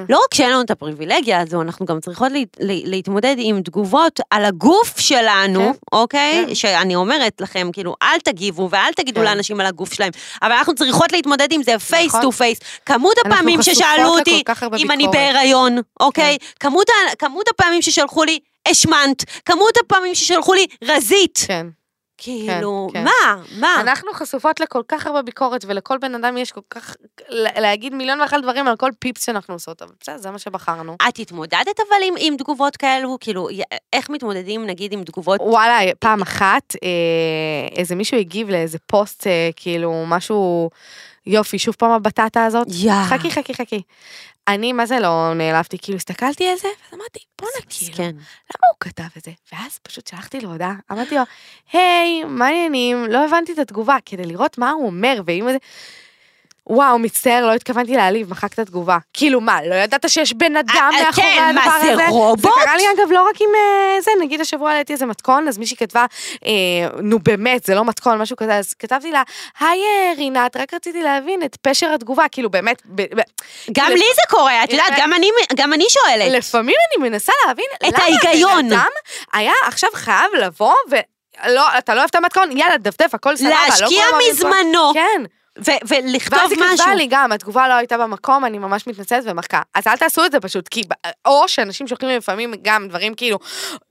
[0.09, 4.19] לא רק שאין לנו את הפריבילגיה הזו, אנחנו גם צריכות לה, לה, להתמודד עם תגובות
[4.31, 5.79] על הגוף שלנו, כן.
[5.91, 6.45] אוקיי?
[6.47, 6.55] כן.
[6.55, 9.25] שאני אומרת לכם, כאילו, אל תגיבו ואל תגידו כן.
[9.25, 12.21] לאנשים על הגוף שלהם, אבל אנחנו צריכות להתמודד עם זה face נכון.
[12.21, 12.59] to face.
[12.85, 14.43] כמות הפעמים ששאלו אותי
[14.77, 15.15] אם אני ביקורת.
[15.15, 15.33] כן.
[15.33, 16.37] בהיריון, אוקיי?
[16.59, 21.39] כמות, ה- כמות הפעמים ששלחו לי השמנת, כמות הפעמים ששלחו לי רזית.
[21.47, 21.67] כן.
[22.17, 23.03] כאילו, כן.
[23.03, 23.11] מה?
[23.59, 23.75] מה?
[23.81, 26.95] אנחנו חשופות לכל כך הרבה ביקורת, ולכל בן אדם יש כל כך...
[27.29, 30.95] לה- להגיד מיליון ואחת דברים על כל פיפס שאנחנו עושות, אבל בסדר, זה מה שבחרנו.
[31.09, 33.17] את התמודדת אבל עם, עם תגובות כאלו?
[33.19, 33.47] כאילו,
[33.93, 35.41] איך מתמודדים נגיד עם תגובות?
[35.43, 36.89] וואלה, פעם אחת, אה,
[37.75, 40.69] איזה מישהו הגיב לאיזה פוסט, אה, כאילו, משהו...
[41.29, 42.67] יופי, שוב פעם הבטטה הזאת.
[42.71, 42.93] יא.
[43.09, 43.81] חכי, חכי, חכי.
[44.47, 48.11] אני, מה זה לא נעלבתי, כאילו, הסתכלתי על זה, ואז אמרתי, בואנה, כאילו, כן.
[48.15, 49.31] למה הוא כתב את זה?
[49.51, 51.21] ואז פשוט שלחתי לו הודעה, אמרתי לו,
[51.73, 53.05] היי, מה העניינים?
[53.05, 55.57] לא הבנתי את התגובה, כדי לראות מה הוא אומר, ואם זה...
[56.69, 58.97] וואו, מצטער, לא התכוונתי להעליב, מחק את התגובה.
[59.13, 61.95] כאילו מה, לא ידעת שיש בן אדם אה, מאחורי כן, הדבר מה, הזה?
[61.95, 62.39] זה רובוט?
[62.41, 65.57] זה קרה לי אגב לא רק עם אה, זה, נגיד השבוע העליתי איזה מתכון, אז
[65.57, 66.05] מישהי כתבה,
[66.45, 66.51] אה,
[67.01, 69.23] נו באמת, זה לא מתכון, משהו כזה, אז כתבתי לה,
[69.59, 73.23] היי אה, רינת, רק רציתי להבין את פשר התגובה, כאילו באמת, ב- ב-
[73.71, 76.31] גם לי זה קורה, את יודעת, גם אני- גם אני שואלת.
[76.31, 78.65] לפעמים אני מנסה להבין את למה ההיגיון.
[78.73, 78.89] אדם
[79.33, 80.95] היה עכשיו חייב לבוא ו...
[81.47, 83.49] לא, אתה לא אוהב את המתכון, יאללה, דפדף, הכל סבבה.
[83.49, 84.19] לא להשקיע מתכון.
[84.31, 85.23] מזמנו, כן.
[85.65, 86.77] ו- ולכתוב ואז היא משהו.
[86.77, 89.61] כתבה לי גם, התגובה לא הייתה במקום, אני ממש מתנצלת ומחקה.
[89.75, 90.81] אז אל תעשו את זה פשוט, כי...
[91.25, 93.37] או שאנשים שולחים לי לפעמים גם דברים כאילו,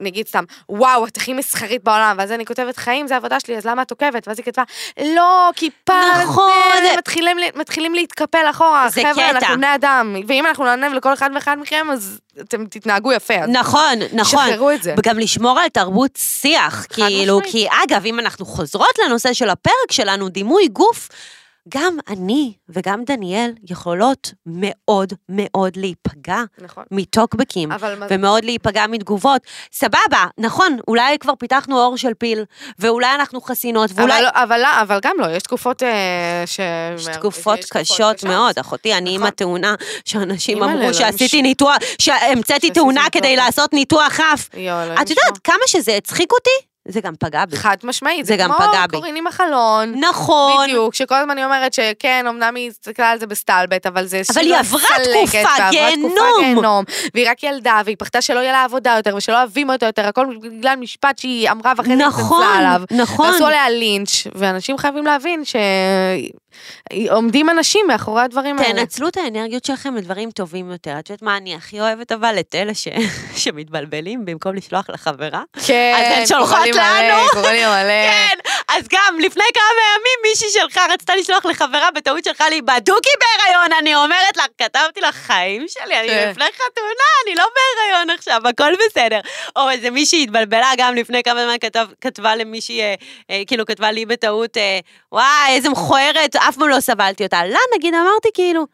[0.00, 3.66] נגיד סתם, וואו, את הכי מסחרית בעולם, ואז אני כותבת, חיים זה עבודה שלי, אז
[3.66, 4.28] למה את עוקבת?
[4.28, 4.62] ואז היא כתבה,
[5.16, 6.52] לא, כי פעם נכון.
[6.78, 9.30] אתם מתחילים, ל- מתחילים להתקפל אחורה, זה חבר'ה, קטע.
[9.38, 13.46] אנחנו בני אדם, ואם אנחנו נענב לכל אחד ואחד מכם, אז אתם תתנהגו יפה.
[13.46, 14.46] נכון, נכון.
[14.48, 14.94] שחררו את זה.
[14.98, 17.52] וגם לשמור על תרבות שיח, כאילו, משמעית.
[17.52, 21.08] כי אגב, אם אנחנו חוזרות לנושא של הפרק שלנו, דימוי גוף,
[21.68, 26.84] גם אני וגם דניאל יכולות מאוד מאוד להיפגע נכון.
[26.90, 29.42] מטוקבקים, אבל ומאוד להיפגע מתגובות.
[29.72, 32.44] סבבה, נכון, אולי כבר פיתחנו אור של פיל,
[32.78, 34.12] ואולי אנחנו חסינות, ואולי...
[34.14, 35.88] אבל, לא- אבל, לא- אבל גם לא, יש תקופות אה,
[36.46, 36.60] ש...
[36.96, 39.28] יש תקופות קשות מאוד, אחותי, אני עם נכון.
[39.28, 43.36] התאונה, שאנשים אמרו לא שעשיתי מש- ניתוח, שהמצאתי תאונה כדי.
[43.36, 44.48] לעשות ניתוח אף.
[45.02, 46.50] את יודעת, כמה שזה הצחיק אותי,
[46.88, 47.56] זה גם פגע בי.
[47.56, 48.96] חד משמעית, זה זה גם כמו פגע בי.
[48.96, 49.94] קוראים עם החלון.
[50.00, 50.66] נכון.
[50.66, 54.22] בדיוק, שכל הזמן היא אומרת שכן, אמנם היא הסתכלה על זה בסטלבט, אבל זה...
[54.34, 56.84] אבל היא עברה תקופה גיהנום.
[57.14, 60.26] והיא רק ילדה, והיא פחדה שלא יהיה לה עבודה יותר, ושלא אוהבים אותה יותר, הכל
[60.42, 62.82] בגלל משפט שהיא אמרה ואחרי זה נכון, התנצלה עליו.
[62.90, 63.26] נכון.
[63.26, 65.42] ועשו עליה לינץ', ואנשים חייבים להבין
[67.00, 68.72] שעומדים אנשים מאחורי הדברים האלה.
[68.72, 70.98] תנצלו את האנרגיות שלכם לדברים טובים יותר.
[70.98, 72.36] את יודעת מה אני הכי אוהבת אבל?
[72.40, 72.88] את אלה ש...
[73.42, 75.42] שמתבלבלים במקום לשלוח לחברה.
[75.66, 76.58] כן, אז הן שולחות
[77.32, 77.72] קוראים לי לנו.
[77.72, 78.06] מלא.
[78.10, 78.36] כן,
[78.68, 83.72] אז גם לפני כמה ימים מישהי שלך רצתה לשלוח לחברה, בטעות שלחה לי בדוקי בהיריון,
[83.72, 86.28] אני אומרת לך, כתבתי לך, חיים שלי, אני כן.
[86.30, 89.20] לפני חתונה, אני לא בהיריון עכשיו, הכל בסדר.
[89.56, 92.94] או איזה מישהי התבלבלה גם לפני כמה זמן כתב, כתבה למישהי, אה,
[93.30, 94.78] אה, כאילו כתבה לי בטעות, אה,
[95.12, 97.44] וואי, איזה מכוערת, אף פעם לא סבלתי אותה.
[97.44, 98.66] לה, נגיד, אמרתי כאילו,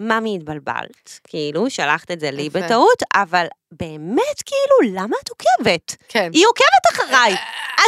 [0.00, 2.48] ממי התבלבלת, כאילו, שלחת את זה לי.
[2.50, 3.46] בטעות, אבל
[3.80, 5.96] באמת, כאילו, למה את עוקבת?
[6.08, 6.30] כן.
[6.32, 7.36] היא עוקבת אחריי,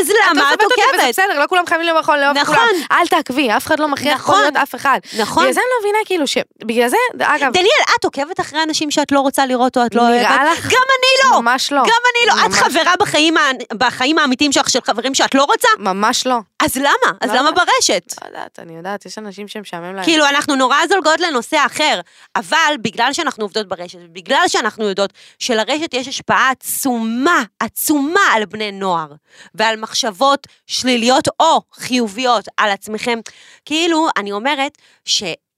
[0.00, 1.08] אז למה את לא סובלת אותי, וזה עוקבת?
[1.08, 2.56] בסדר, לא כולם חייבים לאכול לאהוב את נכון.
[2.56, 2.68] כולם.
[2.92, 4.40] אל תעקבי, אף אחד לא מכריח נכון.
[4.40, 4.98] להיות אף אחד.
[5.18, 5.42] נכון.
[5.42, 9.12] בגלל זה אני לא מבינה, כאילו, שבגלל זה, אגב, דניאל, את עוקבת אחרי אנשים שאת
[9.12, 10.20] לא רוצה לראות או את לא אוהבת?
[10.20, 10.64] נראה לך?
[10.64, 11.40] גם אני לא.
[11.40, 11.82] ממש לא.
[11.82, 12.46] גם אני לא.
[12.46, 13.34] את חברה בחיים
[13.74, 15.68] בחיים האמיתיים שלך של חברים שאת לא רוצה?
[15.78, 16.38] ממש לא.
[16.62, 17.12] אז למה?
[17.20, 17.50] אז למה.
[17.52, 18.14] ברשת?
[18.22, 20.04] לא יודעת, אני יודעת, יש אנשים שמשעמם להם.
[20.04, 22.00] כאילו, אנחנו נורא זולגות לנושא אחר,
[22.36, 28.72] אבל בגלל שאנחנו עובדות ברשת, ובגלל שאנחנו יודעות שלרשת יש השפעה עצומה, עצומה על בני
[28.72, 29.12] נוער,
[29.54, 33.18] ועל מחשבות שליליות או חיוביות על עצמכם,
[33.64, 34.78] כאילו, אני אומרת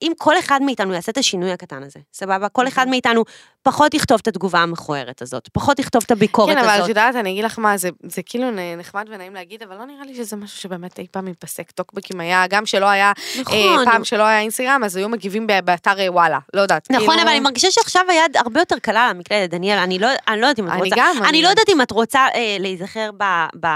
[0.03, 2.49] שאם כל אחד מאיתנו יעשה את השינוי הקטן הזה, סבבה?
[2.49, 3.25] כל אחד מאיתנו
[3.63, 6.89] פחות יכתוב את התגובה המכוערת הזאת, פחות יכתוב את הביקורת כן, אבל את הזאת.
[6.89, 8.47] יודעת, אני אגיד לך מה, זה, זה כאילו
[8.79, 11.71] נחמד ונעים להגיד, אבל לא נראה לי שזה משהו שבאמת אי פעם ייפסק.
[11.71, 13.55] טוקבקים היה, גם שלא היה, נכון.
[13.59, 16.91] אה, פעם שלא היה אינסטגרם, אז היו מגיבים באתר אה, וואלה, לא יודעת.
[16.91, 20.09] נכון, כאילו- אבל אני מרגישה שעכשיו היד הרבה יותר קלה על המקלדת, דניאל, אני לא,
[20.29, 20.97] אני לא יודעת אם את אני רוצה...
[20.99, 23.25] גם, אני אני- לא יודעת אם את רוצה אה, להיזכר ב,
[23.61, 23.67] ב,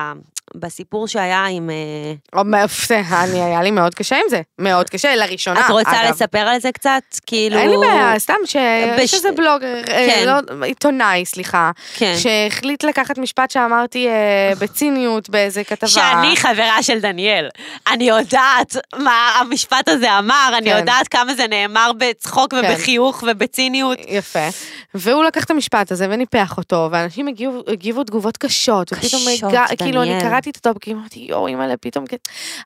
[0.55, 1.71] בסיפור שהיה עם...
[1.71, 2.43] אה,
[3.25, 6.11] אני, היה לי מאוד קשה עם זה, מאוד קשה, לראשונה, את רוצה אגב.
[6.11, 7.03] לספר על זה קצת?
[7.27, 7.59] כאילו...
[7.59, 10.25] אין לי בעיה, סתם שיש איזה בלוגר, אה, כן.
[10.27, 12.15] לא, עיתונאי, סליחה, כן.
[12.19, 15.89] שהחליט לקחת משפט שאמרתי אה, בציניות באיזה כתבה.
[15.89, 17.49] שאני חברה של דניאל.
[17.93, 20.77] אני יודעת מה המשפט הזה אמר, אני כן.
[20.79, 22.63] יודעת כמה זה נאמר בצחוק כן.
[22.65, 23.99] ובחיוך ובציניות.
[24.09, 24.49] יפה.
[24.95, 29.65] והוא לקח את המשפט הזה וניפח אותו, ואנשים הגיבו, הגיבו תגובות קשות, ופתאום קשות, הגע,
[29.79, 30.44] כאילו אני דניאל.
[30.45, 32.17] קראתי את הטופקים, אמרתי יואו אימא'לה פתאום, כן."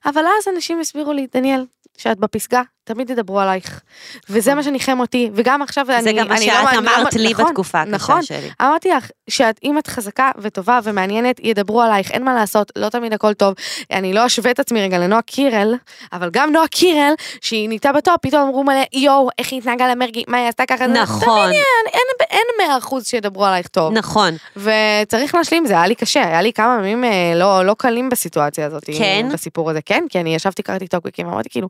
[0.05, 1.65] אבל אז אנשים הסבירו לי, דניאל,
[1.97, 2.61] שאת בפסגה,
[2.93, 3.81] תמיד ידברו עלייך.
[4.29, 7.31] וזה מה שניחם אותי, וגם עכשיו זה אני, גם מה שאת לא, לא- אמרת לי
[7.31, 8.23] נכון, בתקופה הקשה נכון.
[8.23, 8.49] שלי.
[8.61, 13.13] אמרתי לך, שאת, אם את חזקה וטובה ומעניינת, ידברו עלייך, אין מה לעשות, לא תמיד
[13.13, 13.53] הכל טוב.
[13.91, 15.73] אני לא אשווה את עצמי רגע לנועה קירל,
[16.13, 20.23] אבל גם נועה קירל, שהיא נהייתה בטופ, פתאום אמרו מלא, יואו, איך היא התנהגה למרגי,
[20.27, 23.93] מה היא עשתה ככה, זה- נכון, אין, אין, מאה אחוז שידברו עלייך טוב.
[23.93, 24.33] נכון.
[24.57, 28.65] וצריך להשלים, זה היה לי קשה, היה לי כמה ימים אה, לא, לא קלים בסיטואציה
[28.65, 28.83] הזאת.
[28.97, 29.29] כן?
[29.33, 31.67] בסיפור הזה, כן, כי אני ישבתי, קראתי טוקבקים, אמרתי כאילו,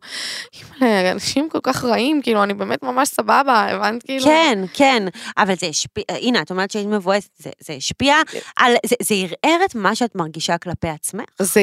[1.12, 4.26] אנשים כל כך רעים, כאילו, אני באמת ממש סבבה, הבנת כאילו?
[4.26, 5.04] כן, כן,
[5.38, 8.16] אבל זה השפיע, הנה, את אומרת שהיית מבואסת, זה, זה השפיע
[8.56, 11.26] על, זה, זה ערער את מה שאת מרגישה כלפי עצמך?
[11.42, 11.62] זה,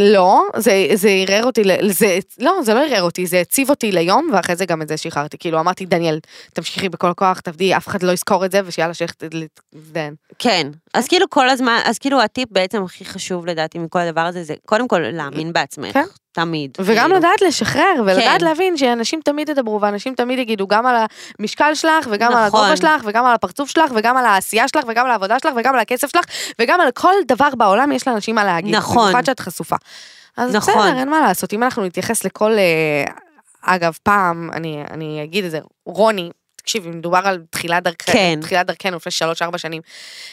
[0.00, 4.30] לא, זה, זה ערער אותי, זה, לא, זה לא ערער אותי, זה הציב אותי ליום,
[4.32, 5.38] ואחרי זה גם את זה שחררתי.
[5.38, 6.18] כאילו, אמרתי, דניאל,
[6.52, 9.14] תמשיכי בכל הכוח, תעבדי, אף אחד לא יזכור את זה, ושיאללה, שאיך
[9.74, 10.14] להזדהן.
[10.38, 14.44] כן, אז כאילו כל הזמן, אז כאילו הטיפ בעצם הכי חשוב לדעתי מכל הדבר הזה,
[14.44, 15.92] זה קודם כל להאמין בעצמך.
[15.92, 16.04] כן.
[16.32, 16.70] תמיד.
[16.80, 17.18] וגם כאילו.
[17.18, 18.44] לדעת לשחרר, ולדעת כן.
[18.44, 20.96] להבין שאנשים תמיד ידברו, ואנשים תמיד יגידו גם על
[21.38, 22.60] המשקל שלך, וגם על נכון.
[22.60, 25.74] הגובה שלך, וגם על הפרצוף שלך, וגם על העשייה שלך, וגם על העבודה שלך, וגם
[25.74, 26.24] על הכסף שלך,
[26.58, 28.74] וגם על כל דבר בעולם יש לאנשים מה להגיד.
[28.74, 29.02] נכון.
[29.02, 29.76] במיוחד שאת חשופה.
[30.36, 30.74] אז נכון.
[30.74, 31.52] בסדר, אין מה לעשות.
[31.52, 32.52] אם אנחנו נתייחס לכל...
[32.52, 33.04] אה,
[33.62, 38.02] אגב, פעם, אני, אני אגיד את זה, רוני, תקשיבי, מדובר על תחילת, דרכ...
[38.06, 38.38] כן.
[38.42, 39.82] תחילת דרכנו לפני שלוש-ארבע שנים.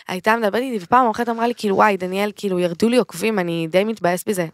[0.07, 3.67] הייתה מדברת איתי, ופעם אחת אמרה לי, כאילו, וואי, דניאל, כאילו, ירדו לי עוקבים, אני
[3.69, 4.47] די מתבאס בזה.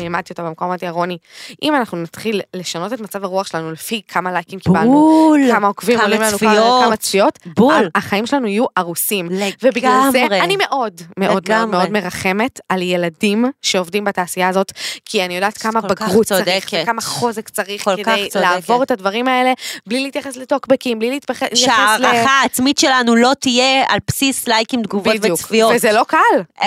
[0.00, 1.18] העמדתי אותה במקום, אמרתי רוני,
[1.62, 5.40] אם אנחנו נתחיל לשנות את מצב הרוח שלנו לפי כמה לייקים קיבלנו, בול.
[5.52, 6.84] כמה עוקבים כמה עולים לנו, צפיות.
[6.84, 7.90] כמה צפיות, בול.
[7.94, 9.26] החיים שלנו יהיו הרוסים.
[9.26, 9.52] לגמרי.
[9.62, 11.76] ובגלל זה אני מאוד, מאוד מאוד לגמרי.
[11.78, 14.72] מאוד מרחמת על ילדים שעובדים בתעשייה הזאת,
[15.04, 16.68] כי אני יודעת כמה בגרות צריך.
[16.82, 18.34] וכמה חוזק צריך כדי צודקת.
[18.36, 19.52] לעבור את הדברים האלה,
[19.86, 21.56] בלי להתייחס לטוקבקים, בלי להתייחס ל...
[21.56, 25.72] שההערכה העצמית שלנו לא תהיה על בסיס לייקים, תגובות בדיוק, וצפיות.
[25.74, 26.18] וזה לא קל,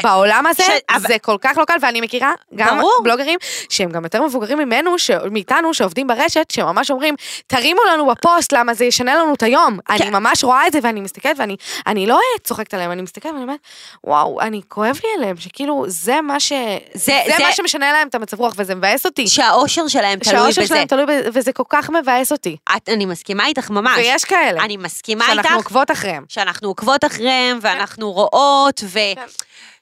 [0.04, 2.92] בעולם הזה ש- אבל- זה כל כך לא קל, ואני מכירה גם ברור.
[3.22, 7.16] בלוגרים שהם גם יותר מבוגרים ממנו, ש- מאיתנו, שעובדים ברשת, שממש אומרים,
[7.48, 9.80] תרימו לנו בפוסט למה זה ישנה לנו את היום.
[9.90, 10.14] אני כן.
[10.16, 11.56] ממש רואה את זה ואני מסתכלת ואני
[11.88, 13.60] אני לא אה, צוחקת עליהם, אני מסתכלת ואני אומרת,
[14.04, 16.52] וואו, אני כואב לי עליהם, שכאילו זה מה ש...
[16.94, 19.28] זה זה- מה שמשנה להם את המצב רוח וזה מבאס אותי.
[19.28, 20.68] שהאושר שלהם תלוי שהאושר בזה.
[20.76, 22.58] שלהם תלוי בזה, וזה כל כך מבאס אותי.
[22.76, 23.98] את- אני מסכימה איתך ממש.
[23.98, 25.36] ויש כאלה, אני מסכימה איתך.
[25.36, 26.24] שאנחנו עוקבות אחריהם.
[26.30, 29.00] שאנחנו עוקבות אחריהם, ואנחנו רואות, ו...
[29.16, 29.22] כן.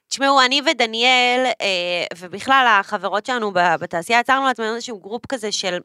[0.09, 5.79] תשמעו, אני ודניאל, אה, ובכלל החברות שלנו בתעשייה, יצרנו לעצמנו איזשהו group כזה של...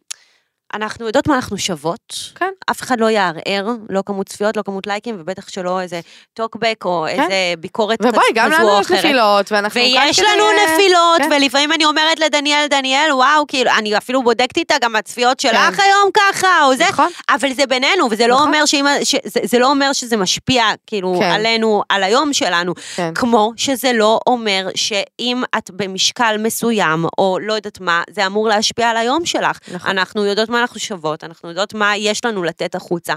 [0.74, 2.14] אנחנו יודעות מה אנחנו שוות.
[2.34, 2.50] כן.
[2.70, 6.00] אף אחד לא יערער, לא כמות צפיות, לא כמות לייקים, ובטח שלא איזה
[6.34, 7.22] טוקבק או כן.
[7.22, 8.98] איזה ביקורת כזו ובואי, גם לנו או יש אחרת.
[8.98, 11.30] נפילות, ואנחנו ויש כדי, לנו אה, נפילות, כן.
[11.32, 15.82] ולפעמים אני אומרת לדניאל, דניאל, וואו, כאילו, אני אפילו בודקת איתה גם הצפיות שלך כן.
[15.82, 17.10] היום ככה, או זה, נכון.
[17.28, 18.46] אבל זה בינינו, וזה לא נכון.
[18.46, 21.30] אומר שאם, ש, זה, זה לא אומר שזה משפיע, כאילו, כן.
[21.30, 22.74] עלינו, על היום שלנו.
[22.96, 23.14] כן.
[23.14, 28.90] כמו שזה לא אומר שאם את במשקל מסוים, או לא יודעת מה, זה אמור להשפיע
[28.90, 29.58] על היום שלך.
[29.72, 29.90] נכון.
[29.90, 33.14] אנחנו יודעות מה אנחנו שוות, אנחנו יודעות מה יש לנו לתת החוצה.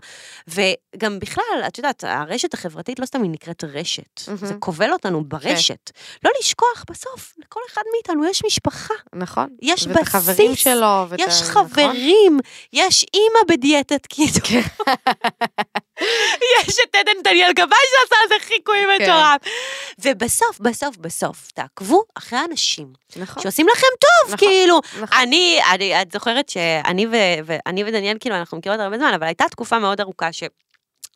[0.47, 4.37] וגם בכלל, את יודעת, הרשת החברתית לא סתם היא נקראת רשת, מהמם.
[4.37, 5.91] זה כובל אותנו ברשת.
[6.23, 8.93] לא לשכוח, בסוף, לכל אחד מאיתנו יש משפחה.
[9.15, 9.47] נכון.
[9.61, 11.05] יש ואת החברים בסיס, שלו.
[11.09, 11.67] ואת יש ה- נכון?
[11.67, 12.39] חברים,
[12.73, 14.39] יש אימא בדיאטת קיטו.
[14.43, 14.61] כן.
[16.67, 19.03] יש את עדן דניאל גבאי שעשה על זה חיקוי כן.
[19.03, 19.41] מטורף.
[19.99, 23.43] ובסוף, בסוף, בסוף, תעקבו אחרי אנשים נכון.
[23.43, 24.79] שעושים לכם טוב, נכון, כאילו.
[25.01, 25.17] נכון.
[25.17, 27.07] אני, אני, את זוכרת שאני
[27.45, 30.43] ואני ודניאל, כאילו, אנחנו מכירות הרבה זמן, אבל הייתה תקופה מאוד ארוכה ש...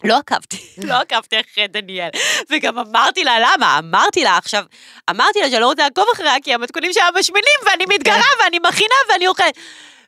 [0.03, 0.57] לא עקבתי,
[0.87, 2.09] לא עקבתי אחרי דניאל.
[2.49, 3.79] וגם אמרתי לה, למה?
[3.79, 4.63] אמרתי לה עכשיו,
[5.09, 8.95] אמרתי לה שאני לא רוצה לעקוב אחריה, כי המתכונים שלה משמינים, ואני מתגרה, ואני מכינה,
[9.09, 9.57] ואני אוכלת.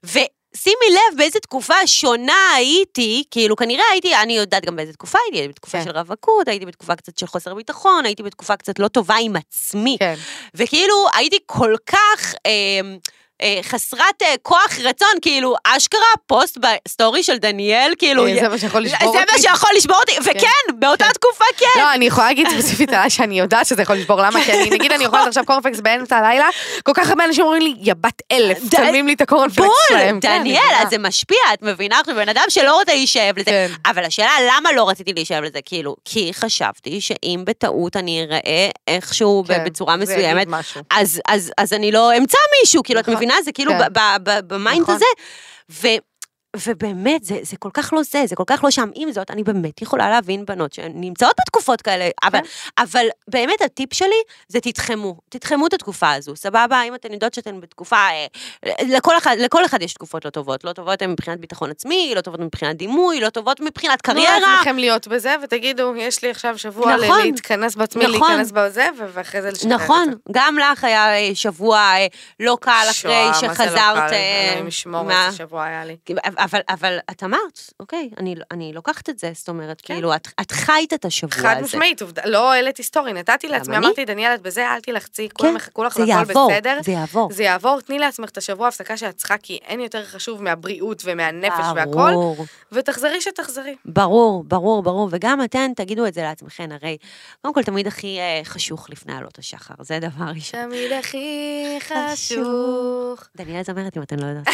[0.03, 5.37] ושימי לב באיזה תקופה שונה הייתי, כאילו כנראה הייתי, אני יודעת גם באיזה תקופה הייתי,
[5.37, 5.83] הייתי בתקופה כן.
[5.83, 9.97] של רווקות, הייתי בתקופה קצת של חוסר ביטחון, הייתי בתקופה קצת לא טובה עם עצמי.
[9.99, 10.15] כן.
[10.53, 12.95] וכאילו הייתי כל כך אה,
[13.43, 18.27] אה, חסרת אה, כוח רצון, כאילו אשכרה פוסט בסטורי של דניאל, כאילו...
[18.27, 19.31] אה, זה מה שיכול לשבור זה אותי.
[19.31, 21.65] מה שיכול לשבור אותי, וכן, באותה תקופה כן.
[21.75, 24.43] לא, אני יכולה להגיד ספציפית עליי שאני יודעת שזה יכול לשבור, למה?
[24.43, 26.47] כי אני, נגיד אני אוכלת עכשיו קורנפלקס באמצע הלילה,
[26.83, 30.19] כל כך הרבה אנשים אומרים לי, יא בת אלף, צלמים לי את הקורנפלקס בול, שלהם.
[30.19, 30.81] כן, אני דניאל, מבינה.
[30.81, 31.99] אז זה משפיע, את מבינה?
[31.99, 33.51] עכשיו, בן אדם שלא רוצה להישאב לזה.
[33.51, 33.67] כן.
[33.85, 35.59] אבל השאלה, למה לא רציתי להישאב לזה?
[35.65, 40.47] כאילו, כי חשבתי שאם בטעות אני אראה איכשהו כן, בצורה זה מסוימת.
[41.57, 43.15] אז, אני לא אמצא מישהו, כאילו, את נכון.
[43.33, 43.43] מבינה?
[43.43, 43.87] זה כאילו כן.
[44.47, 44.95] ב mind נכון.
[44.95, 45.05] הזה.
[46.67, 48.89] ובאמת, זה, זה כל כך לא זה, זה כל כך לא שם.
[48.95, 52.83] עם זאת, אני באמת יכולה להבין בנות שנמצאות בתקופות כאלה, אבל, כן.
[52.83, 56.81] אבל באמת הטיפ שלי זה תתחמו, תתחמו את התקופה הזו, סבבה?
[56.87, 58.25] אם אתן יודעות שאתן בתקופה, אה,
[58.87, 60.63] לכל אחד, לכל אחד יש תקופות לא טובות.
[60.63, 64.39] לא טובות הן מבחינת ביטחון עצמי, לא טובות מבחינת דימוי, לא טובות מבחינת תנו קריירה.
[64.39, 67.21] לעצמכם להיות בזה, ותגידו, יש לי עכשיו שבוע נכון.
[67.21, 68.29] להתכנס בעצמי, נכון.
[68.31, 69.83] להיכנס בזה, ואחרי זה לשחרר את זה.
[69.83, 72.07] נכון, גם לך היה אה, שבוע אה,
[72.39, 74.09] לא קל אחרי שואה, מה זה לא שחזרת.
[74.09, 74.15] קל,
[74.49, 75.97] אלוהים ישמור איזה שבוע היה לי.
[76.43, 79.93] אבל, אבל את אמרת, אוקיי, אני, אני לוקחת את זה, זאת אומרת, כן.
[79.93, 81.61] כאילו, את, את חיית את השבוע חד הזה.
[81.65, 83.85] משמעית, עובדה- לא העליתי סטורי, נתתי לעצמי, אני?
[83.85, 86.77] אמרתי, דניאל, את בזה, אל תלחצי, כולם יחכו לך והכל בסדר.
[86.83, 87.29] זה יעבור.
[87.33, 91.65] זה יעבור, תני לעצמך את השבוע הפסקה שאת צריכה, כי אין יותר חשוב מהבריאות ומהנפש
[91.75, 93.75] והכל, ברור, ותחזרי שתחזרי.
[93.85, 96.97] ברור, ברור, ברור, וגם אתן תגידו את זה לעצמכן, הרי,
[97.41, 100.61] קודם כל, תמיד הכי אה, חשוך לפני עלות השחר, זה דבר ראשון.
[100.69, 103.23] תמיד הכי חשוך.
[103.35, 104.47] דניאל זמרת, אם אתן לא יודעות.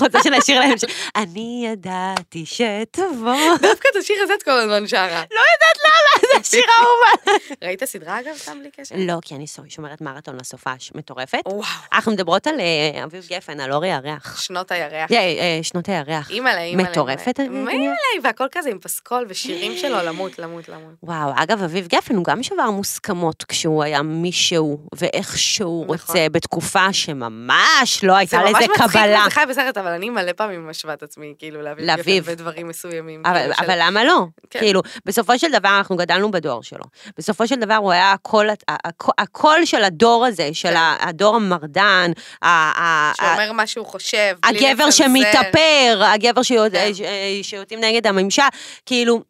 [0.00, 0.84] רוצה שנשאיר להם ש...
[1.16, 3.56] אני ידעתי שתבוא.
[3.62, 5.22] דווקא את השיר הזה את כל הזמן שרה.
[5.30, 7.38] לא יודעת למה, זה זה שיר אהובה.
[7.62, 8.94] ראית סדרה אגב, סתם בלי קשר?
[8.98, 11.38] לא, כי אני שומרת מרתון לסופש, מטורפת.
[11.46, 11.62] וואו,
[11.92, 14.40] אנחנו מדברות על אה, אביב גפן, על אור הירח.
[14.40, 15.12] שנות הירח.
[15.12, 16.30] אה, אה, שנות הירח.
[16.30, 16.90] אימא'לה, אימא'לה.
[16.90, 20.94] מטורפת, אני- אימא'לה, והכל כזה עם פסקול ושירים שלו, למות, למות, למות.
[21.02, 25.96] וואו, אגב, אביב גפן הוא גם שבר מוסכמות כשהוא היה מישהו ואיך שהוא נכון.
[25.96, 29.20] רוצה, בתקופה שממש לא הייתה זה ממש לזה מצחיק קבלה.
[29.20, 31.86] וזה חי בסרט, אבל אני מלא פעמים משווה את עצמי, כאילו, לאביב.
[32.20, 33.22] גפן בדברים מסוימים.
[33.26, 34.24] אבל, כאילו, למה לא?
[34.50, 34.58] כן.
[34.58, 36.84] כאילו, בסופו של דבר אנחנו גדלנו בדור שלו.
[37.18, 42.10] בסופו של דבר הוא היה הקול, הקול, הקול של הדור הזה, של הדור המרדן,
[42.44, 44.90] שאומר מה שהוא חושב, הגבר.
[44.90, 46.94] שמתאפר, הגבר כן.
[46.94, 47.02] ש-
[47.42, 48.42] שיוצאים נגד הממשל,
[48.86, 49.22] כאילו,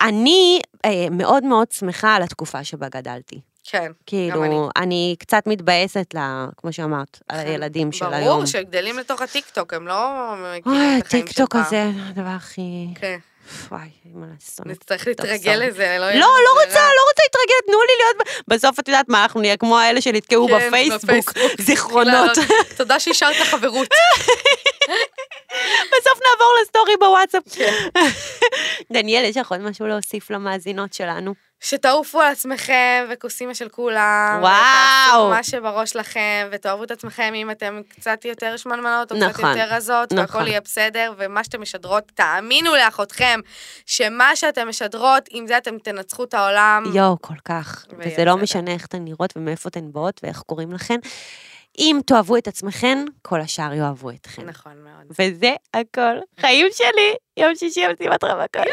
[0.00, 3.40] אני אה, מאוד מאוד שמחה על התקופה שבה גדלתי.
[3.64, 4.50] כן, גם אני.
[4.50, 7.46] כאילו, אני קצת מתבאסת, ל- כמו שאמרת, על כן.
[7.46, 8.46] הילדים של ברור היום.
[8.46, 10.32] שגדלים לתוך הטיקטוק, הם לא
[10.66, 11.56] אוי, הטיקטוק.
[11.56, 12.86] הזה, הדבר הכי...
[12.94, 13.18] כן,
[13.70, 14.70] וואי, אימא'לה, שונאת.
[14.70, 15.66] נצטרך טוב, להתרגל.
[15.66, 16.80] לזה, לא לא, לא לנו רוצה.
[16.80, 18.44] לא רוצה להתרגל, תנו לי להיות...
[18.48, 21.32] בסוף את יודעת מה, אנחנו נהיה כמו האלה שנתקעו כן, בפייסבוק,
[21.66, 22.30] זיכרונות.
[22.76, 23.88] תודה שהשארת חברות.
[25.92, 27.42] בסוף נעבור לסטורי בוואטסאפ.
[27.54, 27.88] כן.
[28.92, 31.34] דניאל, יש לך עוד משהו להוסיף למאזינות שלנו?
[31.62, 34.38] שתעופו על עצמכם וכוסימה של כולם.
[34.40, 34.52] וואו.
[34.52, 39.50] ותעשו מה שבראש לכם, ותאהבו את עצמכם אם אתם קצת יותר שמנמנות או קצת נכון,
[39.50, 40.18] יותר רזות, נכון.
[40.40, 43.40] והכל יהיה בסדר, ומה שאתם משדרות, תאמינו לאחותכם,
[43.86, 46.84] שמה שאתם משדרות, עם זה אתם תנצחו את העולם.
[46.94, 47.84] יואו, כל כך.
[47.98, 48.42] וזה לא בסדר.
[48.42, 50.98] משנה איך אתן נראות ומאיפה אתן באות ואיך קוראים לכן.
[51.78, 54.42] אם תאהבו את עצמכן, כל השאר יאהבו אתכן.
[54.46, 55.06] נכון מאוד.
[55.18, 56.16] וזה הכל.
[56.40, 58.66] חיים שלי, יום שישי המשימת רווקות.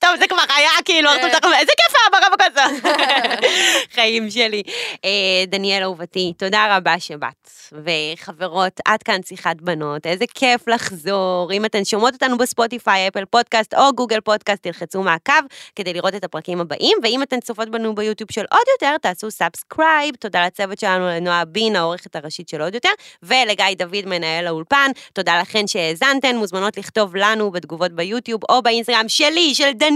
[0.00, 1.52] טוב, זה כבר היה, כאילו, כן.
[1.58, 2.94] איזה כיף היה ברווקות הזאת.
[3.94, 4.62] חיים שלי.
[5.04, 7.50] אה, דניאל אהובתי, תודה רבה שבאת.
[7.72, 11.52] וחברות, עד כאן שיחת בנות, איזה כיף לחזור.
[11.52, 15.32] אם אתן שומעות אותנו בספוטיפיי, אפל פודקאסט או גוגל פודקאסט, תלחצו מעקב
[15.76, 20.14] כדי לראות את הפרקים הבאים, ואם אתן צופות בנו ביוטיוב של עוד יותר, תעשו subscribe.
[20.16, 22.90] תודה לצוות שלנו, לנועה בין, העורכת הראשית של עוד יותר,
[23.22, 24.90] ולגיא דוד, מנהל האולפן.
[25.12, 29.89] תודה לכן שהאזנתן, מוזמנות לכתוב לנו בתגובות ביוטיוב או באינסטגרם שלי, של דניאל,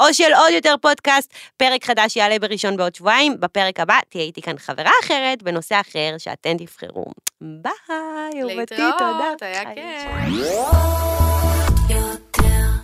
[0.00, 1.34] או של עוד יותר פודקאסט.
[1.56, 3.36] פרק חדש יעלה בראשון בעוד שבועיים.
[3.40, 7.04] בפרק הבא תהיה איתי כאן חברה אחרת בנושא אחר שאתן תבחרו.
[7.40, 8.86] ביי, אהובתי, תודה.
[8.90, 10.52] להתראות, היה כיף.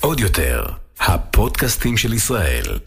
[0.01, 0.65] עוד יותר,
[1.01, 2.79] הפודקאסטים של ישראל.